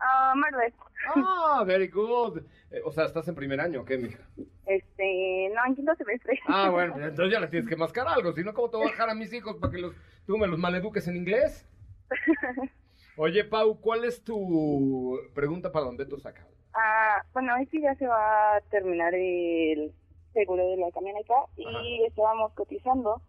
[0.00, 0.74] Ah, Marlet.
[1.14, 2.44] Ah, very good.
[2.70, 4.22] Eh, o sea, ¿estás en primer año qué, mija?
[4.66, 6.38] Este, no, en quinto semestre.
[6.46, 8.90] Ah, bueno, entonces ya le tienes que mascar algo, si no, ¿cómo te voy a
[8.90, 9.94] dejar a mis hijos para que los,
[10.26, 11.68] tú me los maleduques en inglés?
[13.16, 16.46] Oye, Pau, ¿cuál es tu pregunta para don Beto Saca?
[16.74, 19.92] Ah, bueno, es que ya se va a terminar el
[20.32, 23.20] seguro de la camioneta y estábamos cotizando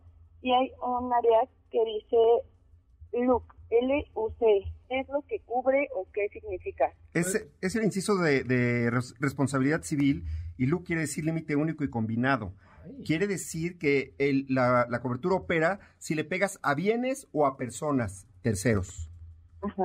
[0.43, 1.41] y hay un área
[1.71, 2.17] que dice
[3.81, 4.45] LUC, L-U-C.
[4.89, 6.91] ¿Es lo que cubre o qué significa?
[7.13, 10.25] Es, es el inciso de, de res- responsabilidad civil
[10.57, 12.53] y LUC quiere decir límite único y combinado.
[13.05, 17.55] Quiere decir que el- la, la cobertura opera si le pegas a bienes o a
[17.57, 19.07] personas terceros.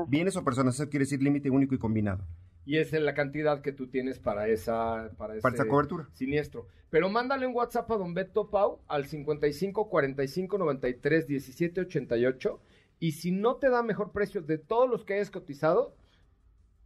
[0.09, 2.25] Bienes o personas, eso quiere decir límite único y combinado.
[2.65, 6.09] Y es la cantidad que tú tienes para esa, para Para esa cobertura.
[6.15, 6.67] siniestro.
[6.91, 12.61] Pero mándale un WhatsApp a don Beto Pau al 55 45 93 17 88
[12.99, 15.95] y si no te da mejor precio de todos los que hayas cotizado,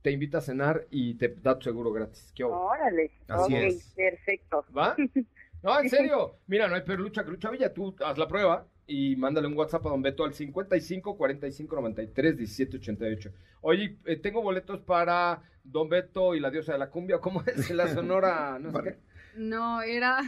[0.03, 2.33] te invita a cenar y te da tu seguro gratis.
[2.35, 2.45] ¿Qué?
[2.45, 3.13] Órale.
[3.29, 3.93] Así ok, es.
[3.97, 4.65] perfecto.
[4.77, 4.97] ¿Va?
[5.63, 6.37] No, en serio.
[6.47, 7.75] Mira, no hay peor lucha que lucha Villa.
[7.75, 12.37] Tú haz la prueba y mándale un WhatsApp a Don Beto al 55 45 93
[12.39, 13.31] 17 88.
[13.61, 17.19] Oye, eh, tengo boletos para Don Beto y la diosa de la cumbia.
[17.19, 17.69] ¿Cómo es?
[17.71, 18.97] La sonora, no sé qué.
[19.37, 20.23] No, era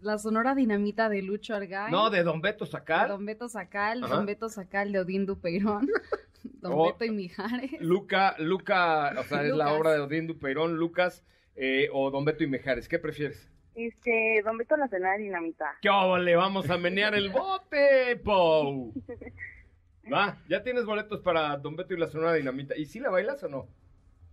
[0.00, 1.90] la sonora dinamita de Lucho Argay.
[1.90, 3.08] No, de Don Beto de Sacar.
[3.08, 4.14] Don Beto Sacal, Ajá.
[4.16, 5.88] Don Beto Sacal de Odín Dupeirón,
[6.60, 6.86] Don Oh.
[6.92, 7.72] Beto y Mijares.
[7.80, 11.24] Luca, Luca, o sea, es la obra de Odín Dupeirón, Lucas
[11.56, 12.88] eh, o Don Beto y Mejares.
[12.88, 13.50] ¿Qué prefieres?
[13.74, 15.76] Este, Don Beto la cena de dinamita.
[15.80, 18.92] ¿Qué le vamos a menear el bote, Pou?
[20.12, 22.76] Va, ya tienes boletos para Don Beto y la Sonora Dinamita.
[22.76, 23.68] ¿Y si la bailas o no?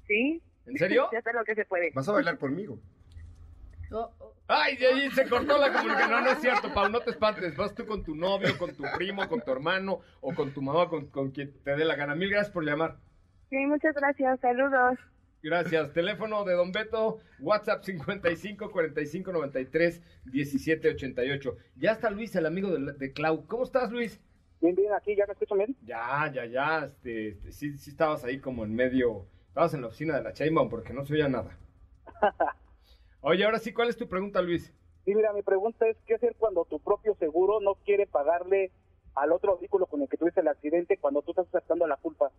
[0.07, 0.41] ¿Sí?
[0.65, 1.09] ¿En serio?
[1.13, 1.91] Ya sé lo que se puede.
[1.93, 2.79] Vas a bailar conmigo.
[3.91, 4.33] Oh, oh.
[4.47, 6.11] Ay, de ahí se cortó la comunicación.
[6.11, 7.55] No, no es cierto, Pau, no te espantes.
[7.55, 10.87] Vas tú con tu novio, con tu primo, con tu hermano o con tu mamá,
[10.87, 12.15] con, con quien te dé la gana.
[12.15, 12.97] Mil gracias por llamar.
[13.49, 14.39] Sí, muchas gracias.
[14.39, 14.99] Saludos.
[15.41, 15.93] Gracias.
[15.93, 21.57] Teléfono de Don Beto, WhatsApp 55 45 93 17 88.
[21.75, 23.45] Ya está Luis, el amigo de, de Clau.
[23.47, 24.19] ¿Cómo estás, Luis?
[24.61, 25.75] Bien, bien, aquí ya me escuchan bien.
[25.83, 26.85] Ya, ya, ya.
[26.85, 29.27] Este, este, sí, sí estabas ahí como en medio.
[29.47, 31.57] Estabas en la oficina de la Chainbaum porque no se oía nada.
[33.27, 34.71] Oye, ahora sí, ¿cuál es tu pregunta, Luis?
[35.03, 38.71] Sí, mira, mi pregunta es, ¿qué hacer cuando tu propio seguro no quiere pagarle
[39.15, 42.31] al otro vehículo con el que tuviste el accidente cuando tú estás aceptando la culpa?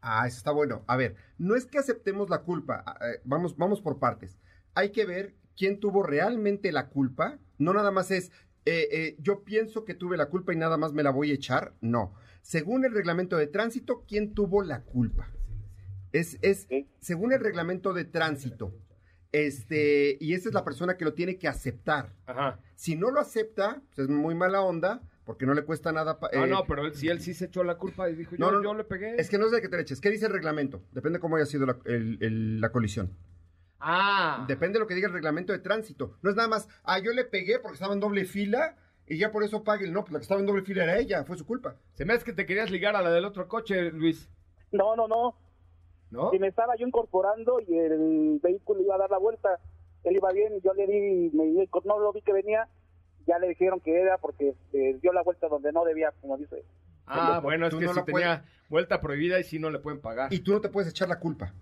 [0.00, 0.82] Ah, eso está bueno.
[0.88, 4.36] A ver, no es que aceptemos la culpa, ah, eh, vamos, vamos por partes.
[4.74, 7.38] Hay que ver quién tuvo realmente la culpa.
[7.58, 8.32] No nada más es,
[8.64, 11.34] eh, eh, yo pienso que tuve la culpa y nada más me la voy a
[11.34, 11.72] echar.
[11.80, 12.14] No.
[12.42, 15.30] Según el reglamento de tránsito, ¿quién tuvo la culpa?
[16.10, 16.66] Es, es
[16.98, 18.74] según el reglamento de tránsito.
[19.34, 22.12] Este, y esa es la persona que lo tiene que aceptar.
[22.26, 22.60] Ajá.
[22.76, 26.18] Si no lo acepta, pues es muy mala onda, porque no le cuesta nada.
[26.22, 28.50] Ah, eh, no, pero él, si él sí se echó la culpa y dijo, yo,
[28.52, 29.16] No, yo le pegué.
[29.18, 30.00] Es que no es de que te le eches.
[30.00, 30.82] ¿Qué dice el reglamento?
[30.92, 33.10] Depende cómo haya sido la, el- el- la colisión.
[33.80, 34.44] Ah.
[34.48, 36.16] Depende de lo que diga el reglamento de tránsito.
[36.22, 39.30] No es nada más, ah, yo le pegué porque estaba en doble fila y ya
[39.32, 40.02] por eso pague el no.
[40.02, 41.76] Pues la que estaba en doble fila era ella, fue su culpa.
[41.94, 44.28] Se me hace que te querías ligar a la del otro coche, Luis.
[44.72, 45.36] No, no, no.
[46.14, 46.30] ¿No?
[46.30, 49.58] Si me estaba yo incorporando y el vehículo iba a dar la vuelta,
[50.04, 52.68] él iba bien, yo le di, me, no lo vi que venía,
[53.26, 56.64] ya le dijeron que era porque este, dio la vuelta donde no debía, como dice.
[57.06, 60.32] Ah, bueno, es que no si tenía vuelta prohibida y si no le pueden pagar.
[60.32, 61.52] Y tú no te puedes echar la culpa.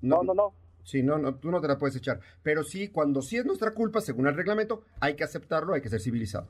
[0.00, 0.52] No, no, no.
[0.84, 2.20] Sí, no, no, tú no te la puedes echar.
[2.42, 5.90] Pero sí, cuando sí es nuestra culpa, según el reglamento, hay que aceptarlo, hay que
[5.90, 6.46] ser civilizado.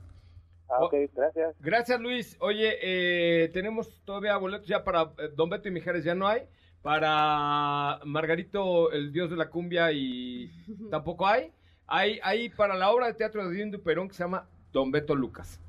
[0.68, 0.86] Ah, Oh.
[0.86, 1.56] ok, gracias.
[1.60, 2.36] Gracias, Luis.
[2.40, 6.42] Oye, eh, tenemos todavía boletos ya para eh, Don Beto y Mijares, ya no hay.
[6.82, 10.50] Para Margarito, el dios de la cumbia, y
[10.90, 11.52] tampoco hay.
[11.86, 15.14] Hay, hay para la obra de teatro de Odín Duperón que se llama Don Beto
[15.14, 15.60] Lucas.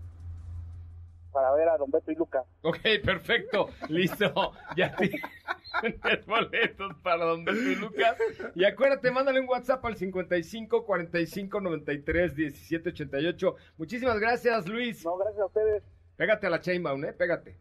[1.32, 2.44] Para ver a Don Beto y Luca.
[2.62, 3.70] Ok, perfecto.
[3.88, 4.54] Listo.
[4.76, 8.18] Ya tienes boletos para Don Beto y Lucas.
[8.56, 13.56] Y acuérdate, mándale un WhatsApp al 55 45 93 17 88.
[13.78, 15.04] Muchísimas gracias, Luis.
[15.06, 15.84] No, gracias a ustedes.
[16.18, 17.14] Pégate a la Chainbound, ¿eh?
[17.14, 17.58] Pégate.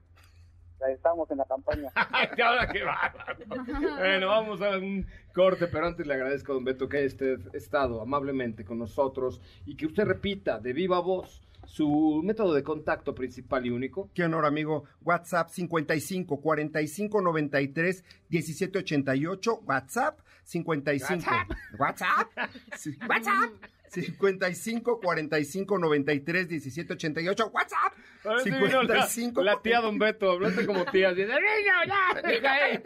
[0.80, 1.90] Ahí estamos en la campaña.
[2.44, 3.44] Ahora qué bárbaro.
[3.98, 7.54] Bueno, vamos a un corte, pero antes le agradezco a don Beto que haya usted
[7.54, 13.14] estado amablemente con nosotros y que usted repita de viva voz su método de contacto
[13.14, 14.10] principal y único.
[14.14, 14.84] Qué honor, amigo.
[15.02, 19.60] WhatsApp 55 45 93 17 88.
[19.66, 21.24] WhatsApp 55.
[21.78, 22.28] WhatsApp.
[23.08, 23.50] WhatsApp.
[23.90, 27.50] 55 45 93 17 88.
[27.52, 27.92] WhatsApp.
[28.24, 31.12] Ahora sí vino la, 55 la tía Don Beto, hablaste como tía.
[31.14, 31.36] de, "Niño,
[31.86, 32.82] ya, deja ahí".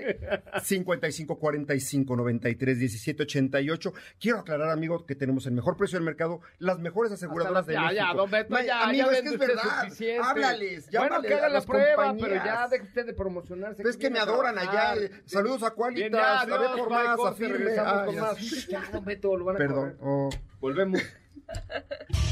[0.62, 3.92] 55 45 93 17 88.
[4.20, 7.82] Quiero aclarar, amigo, que tenemos el mejor precio del mercado, las mejores aseguradoras de ya,
[7.82, 7.96] México.
[8.08, 9.82] ya, don Beto, ya, amigo, ya es que es verdad.
[9.84, 10.22] suficiente.
[10.28, 12.28] Háblales, Bueno, llámale que haga a la prueba, compañías.
[12.28, 13.82] pero ya deje usted de promocionarse.
[13.88, 14.94] Es que me adoran allá.
[15.26, 17.74] Saludos a ya, a ver por más, a firme.
[17.74, 18.34] ya.
[18.68, 19.96] Ya, don Beto, lo van a Perdón.
[20.00, 20.30] oh.
[20.60, 21.00] Volvemos.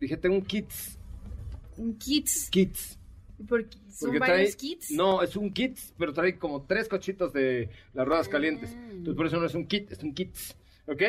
[0.00, 0.98] Dije, tengo un Kids,
[1.78, 2.50] Un kits.
[2.50, 2.98] Kits.
[3.48, 4.90] Porque son Porque varios trae, kits.
[4.92, 8.74] no, es un kit, pero trae como tres cochitos de las ruedas calientes.
[8.74, 8.88] Ah.
[8.90, 10.56] Entonces por eso no es un kit, es un kits.
[10.88, 11.02] ¿Ok?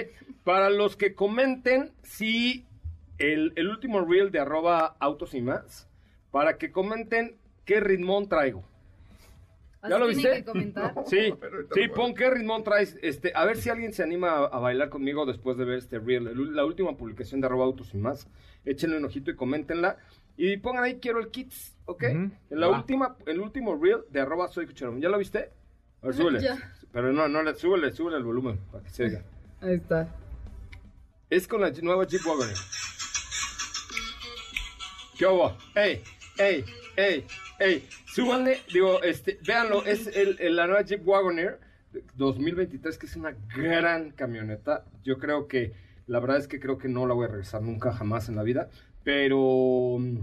[0.44, 2.66] Para los que comenten si
[3.18, 5.88] el, el último reel de arroba autos y más,
[6.32, 7.36] para que comenten
[7.66, 8.64] qué ritmón traigo.
[9.88, 10.32] ¿Ya lo viste?
[10.38, 10.94] que comentar.
[11.06, 11.34] Sí,
[11.74, 12.98] sí, pon qué ritmón traes.
[13.02, 16.00] Este, a ver si alguien se anima a, a bailar conmigo después de ver este
[16.00, 18.28] reel, el- la última publicación de arroba autos y más.
[18.66, 19.98] Échenle un ojito y coméntenla.
[20.36, 22.04] Y pongan ahí quiero el kits, ¿ok?
[22.04, 25.00] En la última, el último reel de arroba soy cucharón.
[25.02, 25.52] ¿Ya lo viste?
[26.02, 26.42] A ver, súbele.
[26.42, 26.58] Ya.
[26.92, 29.24] Pero no, no, le, súbele, súbele el volumen para que se oiga.
[29.62, 30.08] Ahí está.
[31.30, 32.56] Es con la nueva Jeep Wagoner.
[35.18, 35.58] ¿Qué hubo?
[35.76, 36.02] ¡Ey!
[36.38, 36.64] ¡Ey!
[36.96, 37.26] ¡Ey!
[37.60, 37.88] ¡Ey!
[38.06, 41.60] Súbanle, digo, este, véanlo, es el, el- la nueva Jeep Wagoner
[42.16, 44.86] 2023, que es una gran camioneta.
[45.04, 45.74] Yo creo que,
[46.06, 48.44] la verdad es que creo que no la voy a regresar nunca, jamás en la
[48.44, 48.70] vida.
[49.04, 50.18] Pero mm,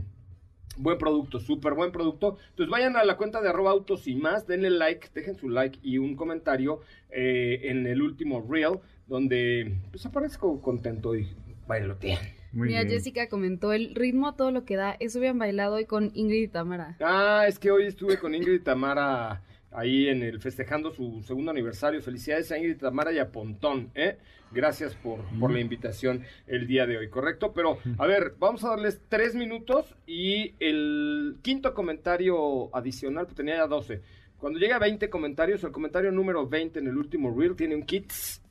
[0.77, 2.39] buen producto, súper buen producto.
[2.51, 5.79] Entonces vayan a la cuenta de arroba autos y más, denle like, dejen su like
[5.83, 6.81] y un comentario
[7.11, 11.29] eh, en el último reel, donde pues aparezco contento y
[11.67, 12.21] bailotean.
[12.55, 12.95] Muy Mira, bien.
[12.95, 14.97] Jessica comentó el ritmo a todo lo que da.
[15.01, 16.97] Eso habían bailado hoy con Ingrid y Tamara.
[17.01, 19.43] Ah, es que hoy estuve con Ingrid y Tamara
[19.73, 22.01] ahí en el festejando su segundo aniversario.
[22.01, 24.19] Felicidades a Ingrid y Tamara y a Pontón, ¿eh?
[24.53, 27.53] Gracias por, por la invitación el día de hoy, ¿correcto?
[27.53, 33.57] Pero, a ver, vamos a darles tres minutos y el quinto comentario adicional, pues tenía
[33.57, 34.01] ya 12.
[34.39, 37.83] Cuando llegue a 20 comentarios, el comentario número 20 en el último reel tiene un
[37.83, 38.44] kits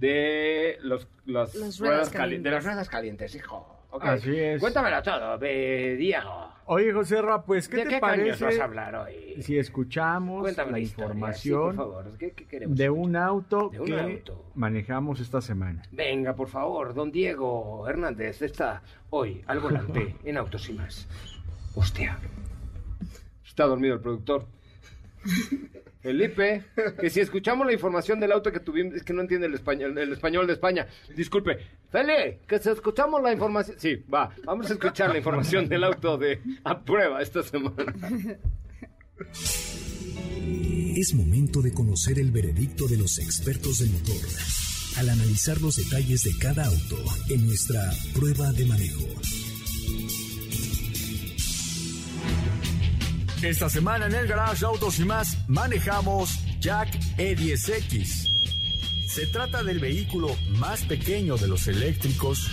[0.00, 2.42] de los, las, Las ruedas ruedas.
[2.42, 3.76] De las ruedas calientes, hijo.
[3.90, 4.04] Ok.
[4.04, 4.60] Así es.
[4.60, 6.48] Cuéntamelo todo, Diego.
[6.66, 9.42] Oye, José Ra, pues, ¿qué ¿De te qué parece vas a hablar hoy?
[9.42, 12.18] si escuchamos Cuéntame la la historia, información sí, por favor.
[12.18, 13.04] ¿Qué, qué queremos de escuchar?
[13.08, 14.44] un auto De un que auto.
[14.54, 15.82] manejamos esta semana?
[15.90, 21.08] Venga, por favor, don Diego Hernández está hoy al volante en Autos y Más.
[21.74, 22.16] Hostia.
[23.44, 24.46] Está dormido el productor.
[26.02, 26.64] Felipe,
[26.98, 29.96] que si escuchamos la información del auto que tuvimos, es que no entiende el español,
[29.98, 30.86] el español de España.
[31.14, 31.58] Disculpe,
[31.90, 33.76] Feli, que si escuchamos la información.
[33.78, 37.94] Sí, va, vamos a escuchar la información del auto de a prueba esta semana.
[40.96, 44.16] Es momento de conocer el veredicto de los expertos del motor
[44.96, 46.96] al analizar los detalles de cada auto
[47.28, 49.06] en nuestra prueba de manejo.
[53.42, 58.28] Esta semana en el Garage Autos y más manejamos Jack E10X.
[59.08, 62.46] Se trata del vehículo más pequeño de los eléctricos,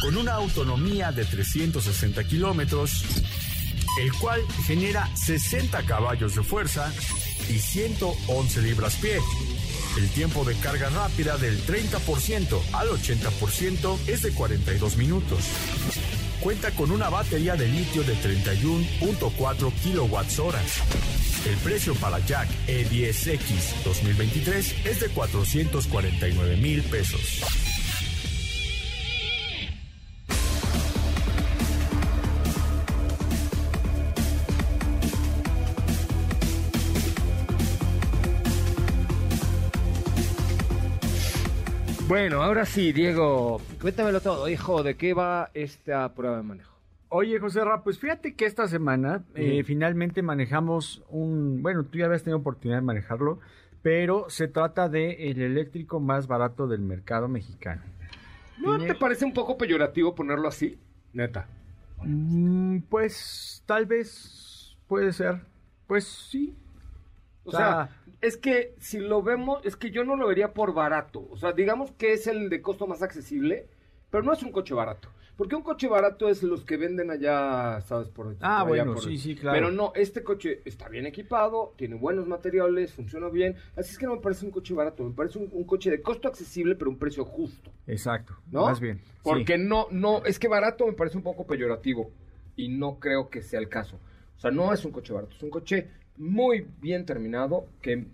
[0.00, 3.04] con una autonomía de 360 kilómetros,
[4.02, 6.92] el cual genera 60 caballos de fuerza
[7.48, 9.20] y 111 libras-pie.
[9.96, 15.44] El tiempo de carga rápida del 30% al 80% es de 42 minutos.
[16.44, 20.82] Cuenta con una batería de litio de 31.4 kilowatts horas.
[21.46, 27.73] El precio para Jack E10X 2023 es de 449 mil pesos.
[42.14, 46.72] Bueno, ahora sí, Diego, cuéntamelo todo, hijo, ¿de qué va esta prueba de manejo?
[47.08, 52.04] Oye, José Ra, pues fíjate que esta semana eh, finalmente manejamos un, bueno, tú ya
[52.04, 53.40] habías tenido oportunidad de manejarlo,
[53.82, 57.82] pero se trata de el eléctrico más barato del mercado mexicano.
[58.58, 60.78] ¿No te parece un poco peyorativo ponerlo así?
[61.12, 61.48] Neta.
[62.04, 65.40] Mm, pues tal vez puede ser.
[65.88, 66.54] Pues sí.
[67.42, 67.90] O sea,
[68.26, 71.26] es que si lo vemos, es que yo no lo vería por barato.
[71.30, 73.68] O sea, digamos que es el de costo más accesible,
[74.10, 75.08] pero no es un coche barato.
[75.36, 78.08] Porque un coche barato es los que venden allá, ¿sabes?
[78.08, 79.56] Por, Ah, por bueno, por- sí, sí, claro.
[79.56, 83.56] Pero no, este coche está bien equipado, tiene buenos materiales, funciona bien.
[83.76, 86.00] Así es que no me parece un coche barato, me parece un, un coche de
[86.00, 87.72] costo accesible, pero un precio justo.
[87.88, 88.36] Exacto.
[88.52, 88.66] ¿No?
[88.66, 89.00] Más bien.
[89.04, 89.10] sí.
[89.24, 92.12] Porque no, no, es que barato me parece un poco peyorativo
[92.54, 93.98] y no creo que sea el caso.
[94.36, 98.04] O sea, no es un coche barato, es un coche muy bien terminado, que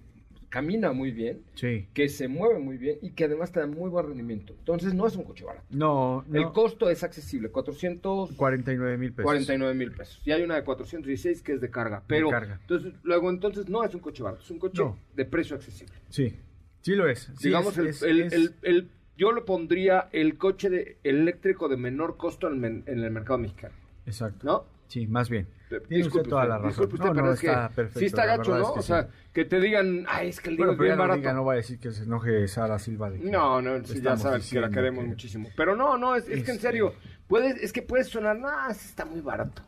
[0.49, 1.87] camina muy bien, Sí.
[1.95, 4.53] que se mueve muy bien y que además te da muy buen rendimiento.
[4.59, 5.65] Entonces no es un coche barato.
[5.71, 6.39] No, no.
[6.41, 9.77] El costo es accesible, 449 49 mil pesos.
[9.77, 10.21] mil pesos.
[10.25, 12.03] Y hay una de 416 que es de carga.
[12.09, 12.59] Pero carga.
[12.63, 14.99] entonces luego entonces no es un coche barato, es un coche No.
[15.15, 15.95] de precio accesible.
[16.09, 16.35] Sí.
[16.83, 17.31] Sí lo es.
[17.39, 21.69] Sí, Digamos, es- el, es- el- es- el- yo lo pondría el coche de, eléctrico
[21.69, 23.75] de menor costo en el mercado mexicano.
[24.07, 24.45] Exacto.
[24.47, 24.65] ¿No?
[24.91, 25.47] Sí, más bien.
[25.71, 26.69] Eh, Tiene usted toda la razón.
[26.71, 28.65] disculpe usted, No, pero no, es que está perfecto, sí está gacho, ¿no?
[28.67, 29.09] es que o sea, sí.
[29.33, 31.19] que te digan, ay, es que el Diego Bueno, es bien no, barato.
[31.21, 33.09] diga, no va a decir que se enoje Sara Silva.
[33.11, 35.49] De No, no, sí, ya sabes que la queremos que- muchísimo.
[35.57, 36.93] Pero no, no, es, es que en Este- serio,
[37.29, 38.37] puede, es que puede sonar,
[38.75, 39.63] sí está muy barato.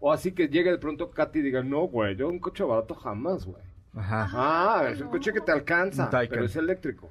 [0.00, 2.94] O así que llegue de pronto Katy y diga, no, güey, yo un coche barato
[2.94, 3.62] jamás, güey.
[3.94, 4.28] Ajá.
[4.32, 7.10] Ah, es un coche que te alcanza, pero es eléctrico.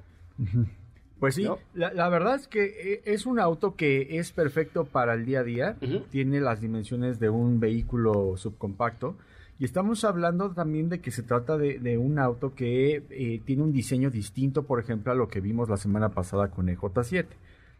[1.24, 1.58] Pues sí, ¿No?
[1.72, 5.40] la, la verdad es que eh, es un auto que es perfecto para el día
[5.40, 5.76] a día.
[5.80, 6.00] Ujú.
[6.10, 9.16] Tiene las dimensiones de un vehículo subcompacto.
[9.58, 13.62] Y estamos hablando también de que se trata de, de un auto que eh, tiene
[13.62, 17.24] un diseño distinto, por ejemplo, a lo que vimos la semana pasada con el J7.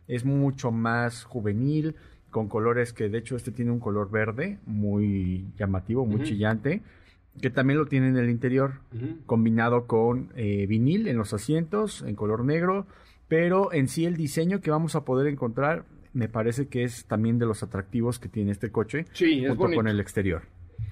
[0.09, 1.97] Es mucho más juvenil,
[2.31, 6.25] con colores que de hecho este tiene un color verde muy llamativo, muy Ujú.
[6.25, 6.81] chillante,
[7.43, 8.81] que también lo tiene en el interior
[9.27, 12.87] combinado con eh, vinil en los asientos, en color negro,
[13.29, 17.39] pero en sí el diseño que vamos a poder encontrar me parece que es también
[17.39, 19.79] de los atractivos que tiene este coche Sí, es junto bonito.
[19.81, 20.43] con el exterior.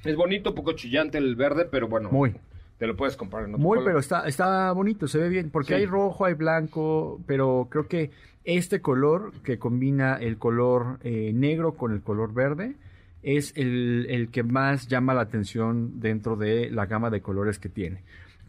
[0.05, 2.35] Es bonito, poco chillante el verde, pero bueno, Muy,
[2.79, 3.85] te lo puedes comprar en otro muy, color.
[3.91, 5.75] pero está, está bonito, se ve bien, porque Sí.
[5.75, 8.11] hay rojo, hay blanco, pero creo que
[8.45, 12.75] este color que combina el color eh, negro con el color verde
[13.23, 17.69] es el, el que más llama la atención dentro de la gama de colores que
[17.69, 18.03] tiene.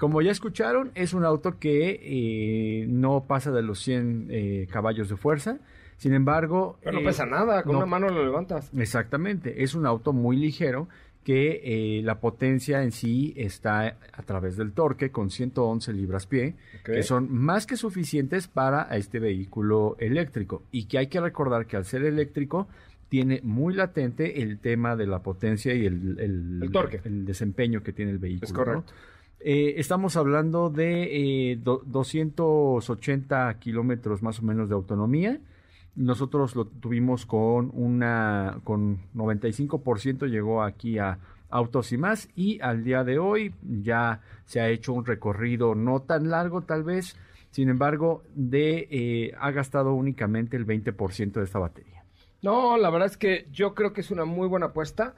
[0.03, 5.07] Como ya escucharon, es un auto que eh, no pasa de los 100 eh, caballos
[5.09, 5.59] de fuerza.
[5.97, 6.77] Sin embargo...
[6.83, 8.69] Pero no eh, pesa nada, con no- una mano lo levantas.
[8.75, 10.89] Exactamente, es un auto muy ligero
[11.23, 17.01] que eh, la potencia en sí está a través del torque con 111 libras-pie, que
[17.03, 20.63] son más que suficientes para este vehículo eléctrico.
[20.73, 22.67] Y que hay que recordar que al ser eléctrico
[23.07, 26.99] tiene muy latente el tema de la potencia y el, el- El torque.
[27.05, 28.61] el desempeño que tiene el vehículo.
[28.63, 28.83] Es ¿no?
[29.45, 35.39] Eh, estamos hablando de eh, do- 280 kilómetros más o menos de autonomía.
[35.95, 41.19] Nosotros lo tuvimos con una con 95% llegó aquí a
[41.49, 46.01] Autos y más y al día de hoy ya se ha hecho un recorrido no
[46.01, 47.15] tan largo tal vez,
[47.51, 52.03] sin embargo de eh, ha gastado únicamente el 20% de esta batería.
[52.41, 55.13] No, la verdad es que yo creo que es una muy buena apuesta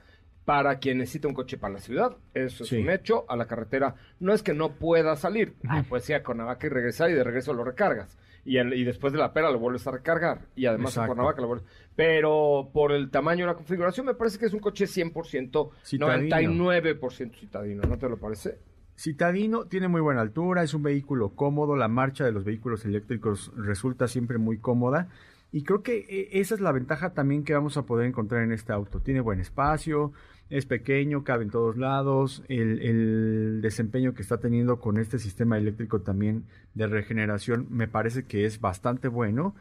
[0.45, 2.15] para quien necesita un coche para la ciudad.
[2.33, 2.77] Eso es Sí.
[2.77, 3.25] un hecho.
[3.27, 5.55] A la carretera no es que no pueda salir.
[5.89, 8.17] Pues ir a Cuernavaca y regresar y de regreso lo recargas.
[8.47, 10.41] Y, después de la pera lo vuelves a recargar.
[10.55, 11.05] Y además Exacto.
[11.05, 11.67] en Cuernavaca lo vuelves.
[11.95, 16.65] Pero por el tamaño y la configuración me parece que es un coche 100%, Citadino.
[16.71, 17.81] 99% citadino.
[17.83, 18.59] ¿No te lo parece?
[18.95, 23.51] Citadino tiene muy buena altura, es un vehículo cómodo, la marcha de los vehículos eléctricos
[23.57, 25.09] resulta siempre muy cómoda
[25.51, 28.51] y creo que eh, esa es la ventaja también que vamos a poder encontrar en
[28.51, 28.99] este auto.
[29.01, 30.13] Tiene buen espacio,
[30.49, 35.57] es pequeño, cabe en todos lados, el, el, desempeño que está teniendo con este sistema
[35.57, 39.55] eléctrico también de regeneración me parece que es bastante bueno.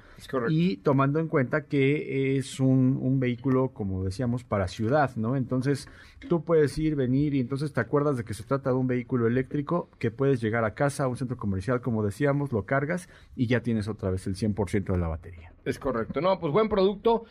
[0.49, 5.37] Y tomando en cuenta que es un, un, vehículo, como decíamos, para ciudad, ¿no?
[5.37, 5.89] Entonces
[6.29, 9.27] tú puedes ir, venir y entonces te acuerdas de que se trata de un vehículo
[9.27, 13.47] eléctrico que puedes llegar a casa, a un centro comercial, como decíamos, lo cargas y
[13.47, 15.53] ya tienes otra vez el 100% de la batería.
[15.65, 16.21] Es correcto.
[16.21, 17.25] No, pues buen producto.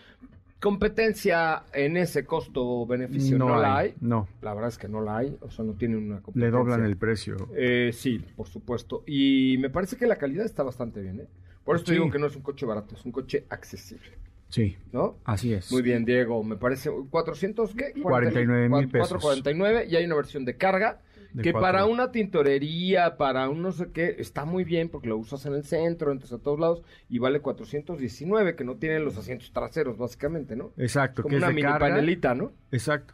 [0.64, 3.95] Competencia en ese costo-beneficio no, la hay.
[3.99, 4.30] No.
[4.41, 5.38] La verdad es que no la hay.
[5.41, 6.45] O sea, no tienen una competencia.
[6.45, 7.49] Le doblan el precio.
[7.53, 9.03] Eh, sí, por supuesto.
[9.05, 11.20] Y me parece que la calidad está bastante bien.
[11.20, 11.28] ¿eh?
[11.66, 14.07] Por eso digo que no es un coche barato, es un coche accesible.
[14.47, 14.78] Sí.
[14.93, 15.18] ¿No?
[15.26, 15.70] Así es.
[15.70, 16.41] Muy bien, Diego.
[16.45, 17.91] Me parece 400, ¿qué?
[18.01, 19.22] 49 mil pesos.
[19.22, 21.01] 449 y hay una versión de carga
[21.41, 25.45] que para una tintorería, para un no sé qué, está muy bien porque lo usas
[25.45, 29.51] en el centro, entras a todos lados y vale 419, que no tiene los asientos
[29.51, 30.71] traseros, básicamente, ¿no?
[30.77, 31.23] Exacto.
[31.23, 31.88] Como que una es de mini carga.
[31.88, 32.51] panelita, ¿no?
[32.71, 33.13] Exacto.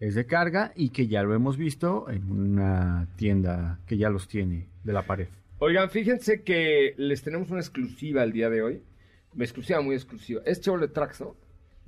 [0.00, 4.28] Es de carga y que ya lo hemos visto en una tienda que ya los
[4.28, 5.28] tiene de la pared.
[5.58, 8.82] Oigan, fíjense que les tenemos una exclusiva el día de hoy.
[9.34, 10.40] Una exclusiva muy exclusiva.
[10.46, 11.36] Es Chevrolet Trax, ¿no?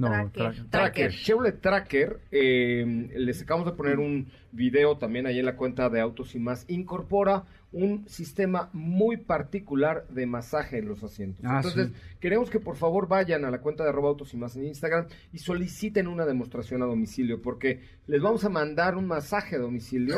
[0.09, 0.63] No, Tracker.
[0.65, 5.57] tra- Tracker, Chevrolet Tracker, eh, les acabamos de poner un video también ahí en la
[5.57, 11.43] cuenta de Autos y Más, incorpora un sistema muy particular de masaje en los asientos.
[11.47, 12.17] Ah, Entonces, sí.
[12.21, 15.07] queremos que por favor vayan a la cuenta de arroba Autos y Más en Instagram
[15.33, 20.17] y soliciten una demostración a domicilio, porque les vamos a mandar un masaje a domicilio,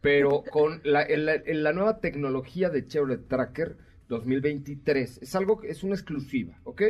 [0.00, 3.76] pero con la, en la- en la nueva tecnología de Chevrolet Tracker
[4.08, 5.18] 2023.
[5.22, 6.82] Es algo que es una exclusiva, ¿ok?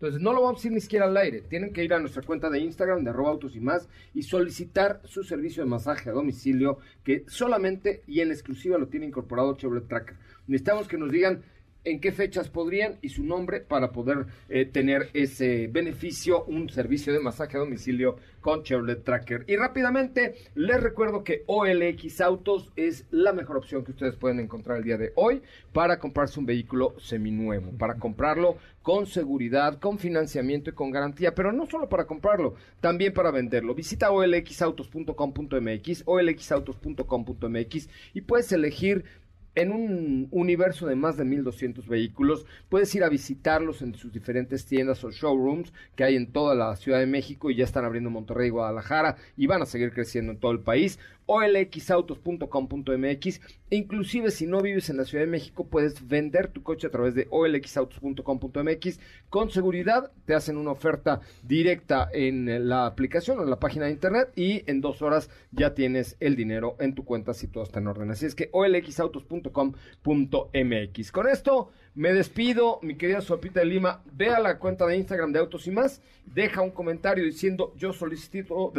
[0.00, 1.42] Entonces no lo vamos a decir ni siquiera al aire.
[1.42, 5.02] Tienen que ir a nuestra cuenta de Instagram de arroba autos y más y solicitar
[5.04, 9.86] su servicio de masaje a domicilio que solamente y en exclusiva lo tiene incorporado Chevrolet
[9.86, 10.16] Tracker.
[10.46, 11.42] Necesitamos que nos digan
[11.84, 17.12] en qué fechas podrían y su nombre para poder eh, tener ese beneficio, un servicio
[17.12, 19.44] de masaje a domicilio con Chevrolet Tracker.
[19.46, 24.78] Y rápidamente les recuerdo que OLX Autos es la mejor opción que ustedes pueden encontrar
[24.78, 30.70] el día de hoy para comprarse un vehículo seminuevo, para comprarlo con seguridad, con financiamiento
[30.70, 33.74] y con garantía, pero no solo para comprarlo, también para venderlo.
[33.74, 39.04] Visita olxautos.com.mx, olxautos.com.mx y puedes elegir
[39.54, 44.64] en un universo de más de 1200 vehículos, puedes ir a visitarlos en sus diferentes
[44.66, 48.08] tiendas o showrooms que hay en toda la Ciudad de México y ya están abriendo
[48.08, 50.98] en Monterrey y Guadalajara y van a seguir creciendo en todo el país.
[51.30, 56.90] olxautos.com.mx, inclusive si no vives en la Ciudad de México, puedes vender tu coche a
[56.90, 58.98] través de olxautos.com.mx.
[59.28, 63.92] Con seguridad te hacen una oferta directa en la aplicación o en la página de
[63.92, 67.78] internet y en dos horas ya tienes el dinero en tu cuenta si todo está
[67.78, 68.10] en orden.
[68.10, 71.12] Así es que olxautos.com.mx.
[71.12, 74.02] Con esto me despido, mi querida Sopita de Lima.
[74.12, 77.92] Ve a la cuenta de Instagram de Autos y más, deja un comentario diciendo yo
[77.92, 78.72] solicito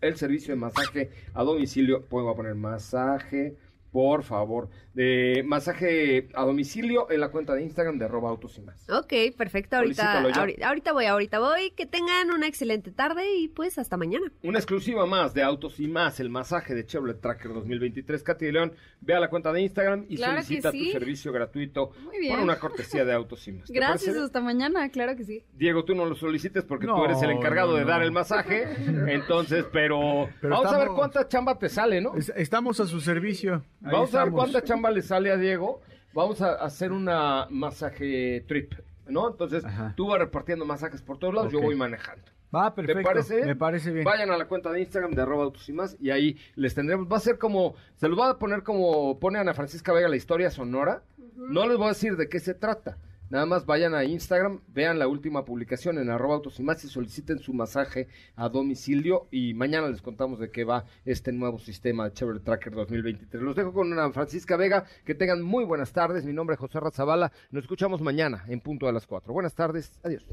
[0.00, 2.02] el servicio de masaje a domicilio.
[2.02, 3.56] Puedo poner masaje,
[3.98, 8.60] por favor, de masaje a domicilio en la cuenta de Instagram de arroba autos y
[8.60, 8.88] más.
[8.88, 9.74] Ok, perfecto.
[9.74, 11.72] Ahorita, ahorita, ahorita voy, ahorita voy.
[11.72, 14.30] Que tengan una excelente tarde y pues hasta mañana.
[14.44, 18.22] Una exclusiva más de Autos y Más, el masaje de Chevrolet Tracker 2023.
[18.22, 20.92] Katy de León, ve a la cuenta de Instagram y Claro solicita sí.
[20.92, 21.90] tu servicio gratuito
[22.30, 23.66] por una cortesía de Autos y Más.
[23.66, 24.20] ¿Te Gracias, parece?
[24.26, 25.42] hasta mañana, claro que sí.
[25.54, 28.62] Diego, tú no lo solicites porque tú eres el encargado no, de dar el masaje.
[29.12, 32.14] Entonces, pero, Pero vamos a ver cuánta chamba te sale, ¿no?
[32.14, 33.64] Es- Estamos a su servicio.
[33.88, 35.80] Ahí Vamos a ver cuánta chamba le sale a Diego.
[36.12, 38.74] Vamos a hacer una masaje trip,
[39.06, 39.30] ¿no?
[39.30, 39.94] Entonces, Ajá.
[39.96, 42.24] tú vas repartiendo masajes por todos lados, yo voy manejando.
[42.54, 43.00] Va, perfecto.
[43.00, 43.46] ¿Te parece?
[43.46, 44.04] Me parece bien.
[44.04, 47.06] Vayan a la cuenta de Instagram de arroba autos y más y ahí les tendremos,
[47.10, 50.16] va a ser como, se los va a poner como pone Ana Francisca Vega la
[50.16, 51.02] historia sonora.
[51.36, 52.98] No les voy a decir de qué se trata.
[53.30, 56.88] Nada más vayan a Instagram, vean la última publicación en arroba autos y más y
[56.88, 62.04] soliciten su masaje a domicilio y mañana les contamos de qué va este nuevo sistema
[62.04, 63.42] de Chevrolet Tracker 2023.
[63.42, 66.24] Los dejo con Ana Francisca Vega, que tengan muy buenas tardes.
[66.24, 69.30] Mi nombre es José Razabala, nos escuchamos mañana en punto de las 4.
[69.30, 70.24] Buenas tardes, adiós.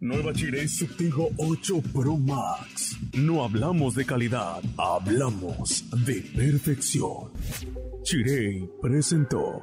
[0.00, 2.98] Nueva Chile Subtigo 8 Pro Max.
[3.14, 7.32] No hablamos de calidad, hablamos de perfección.
[8.02, 9.62] Chirey presentó.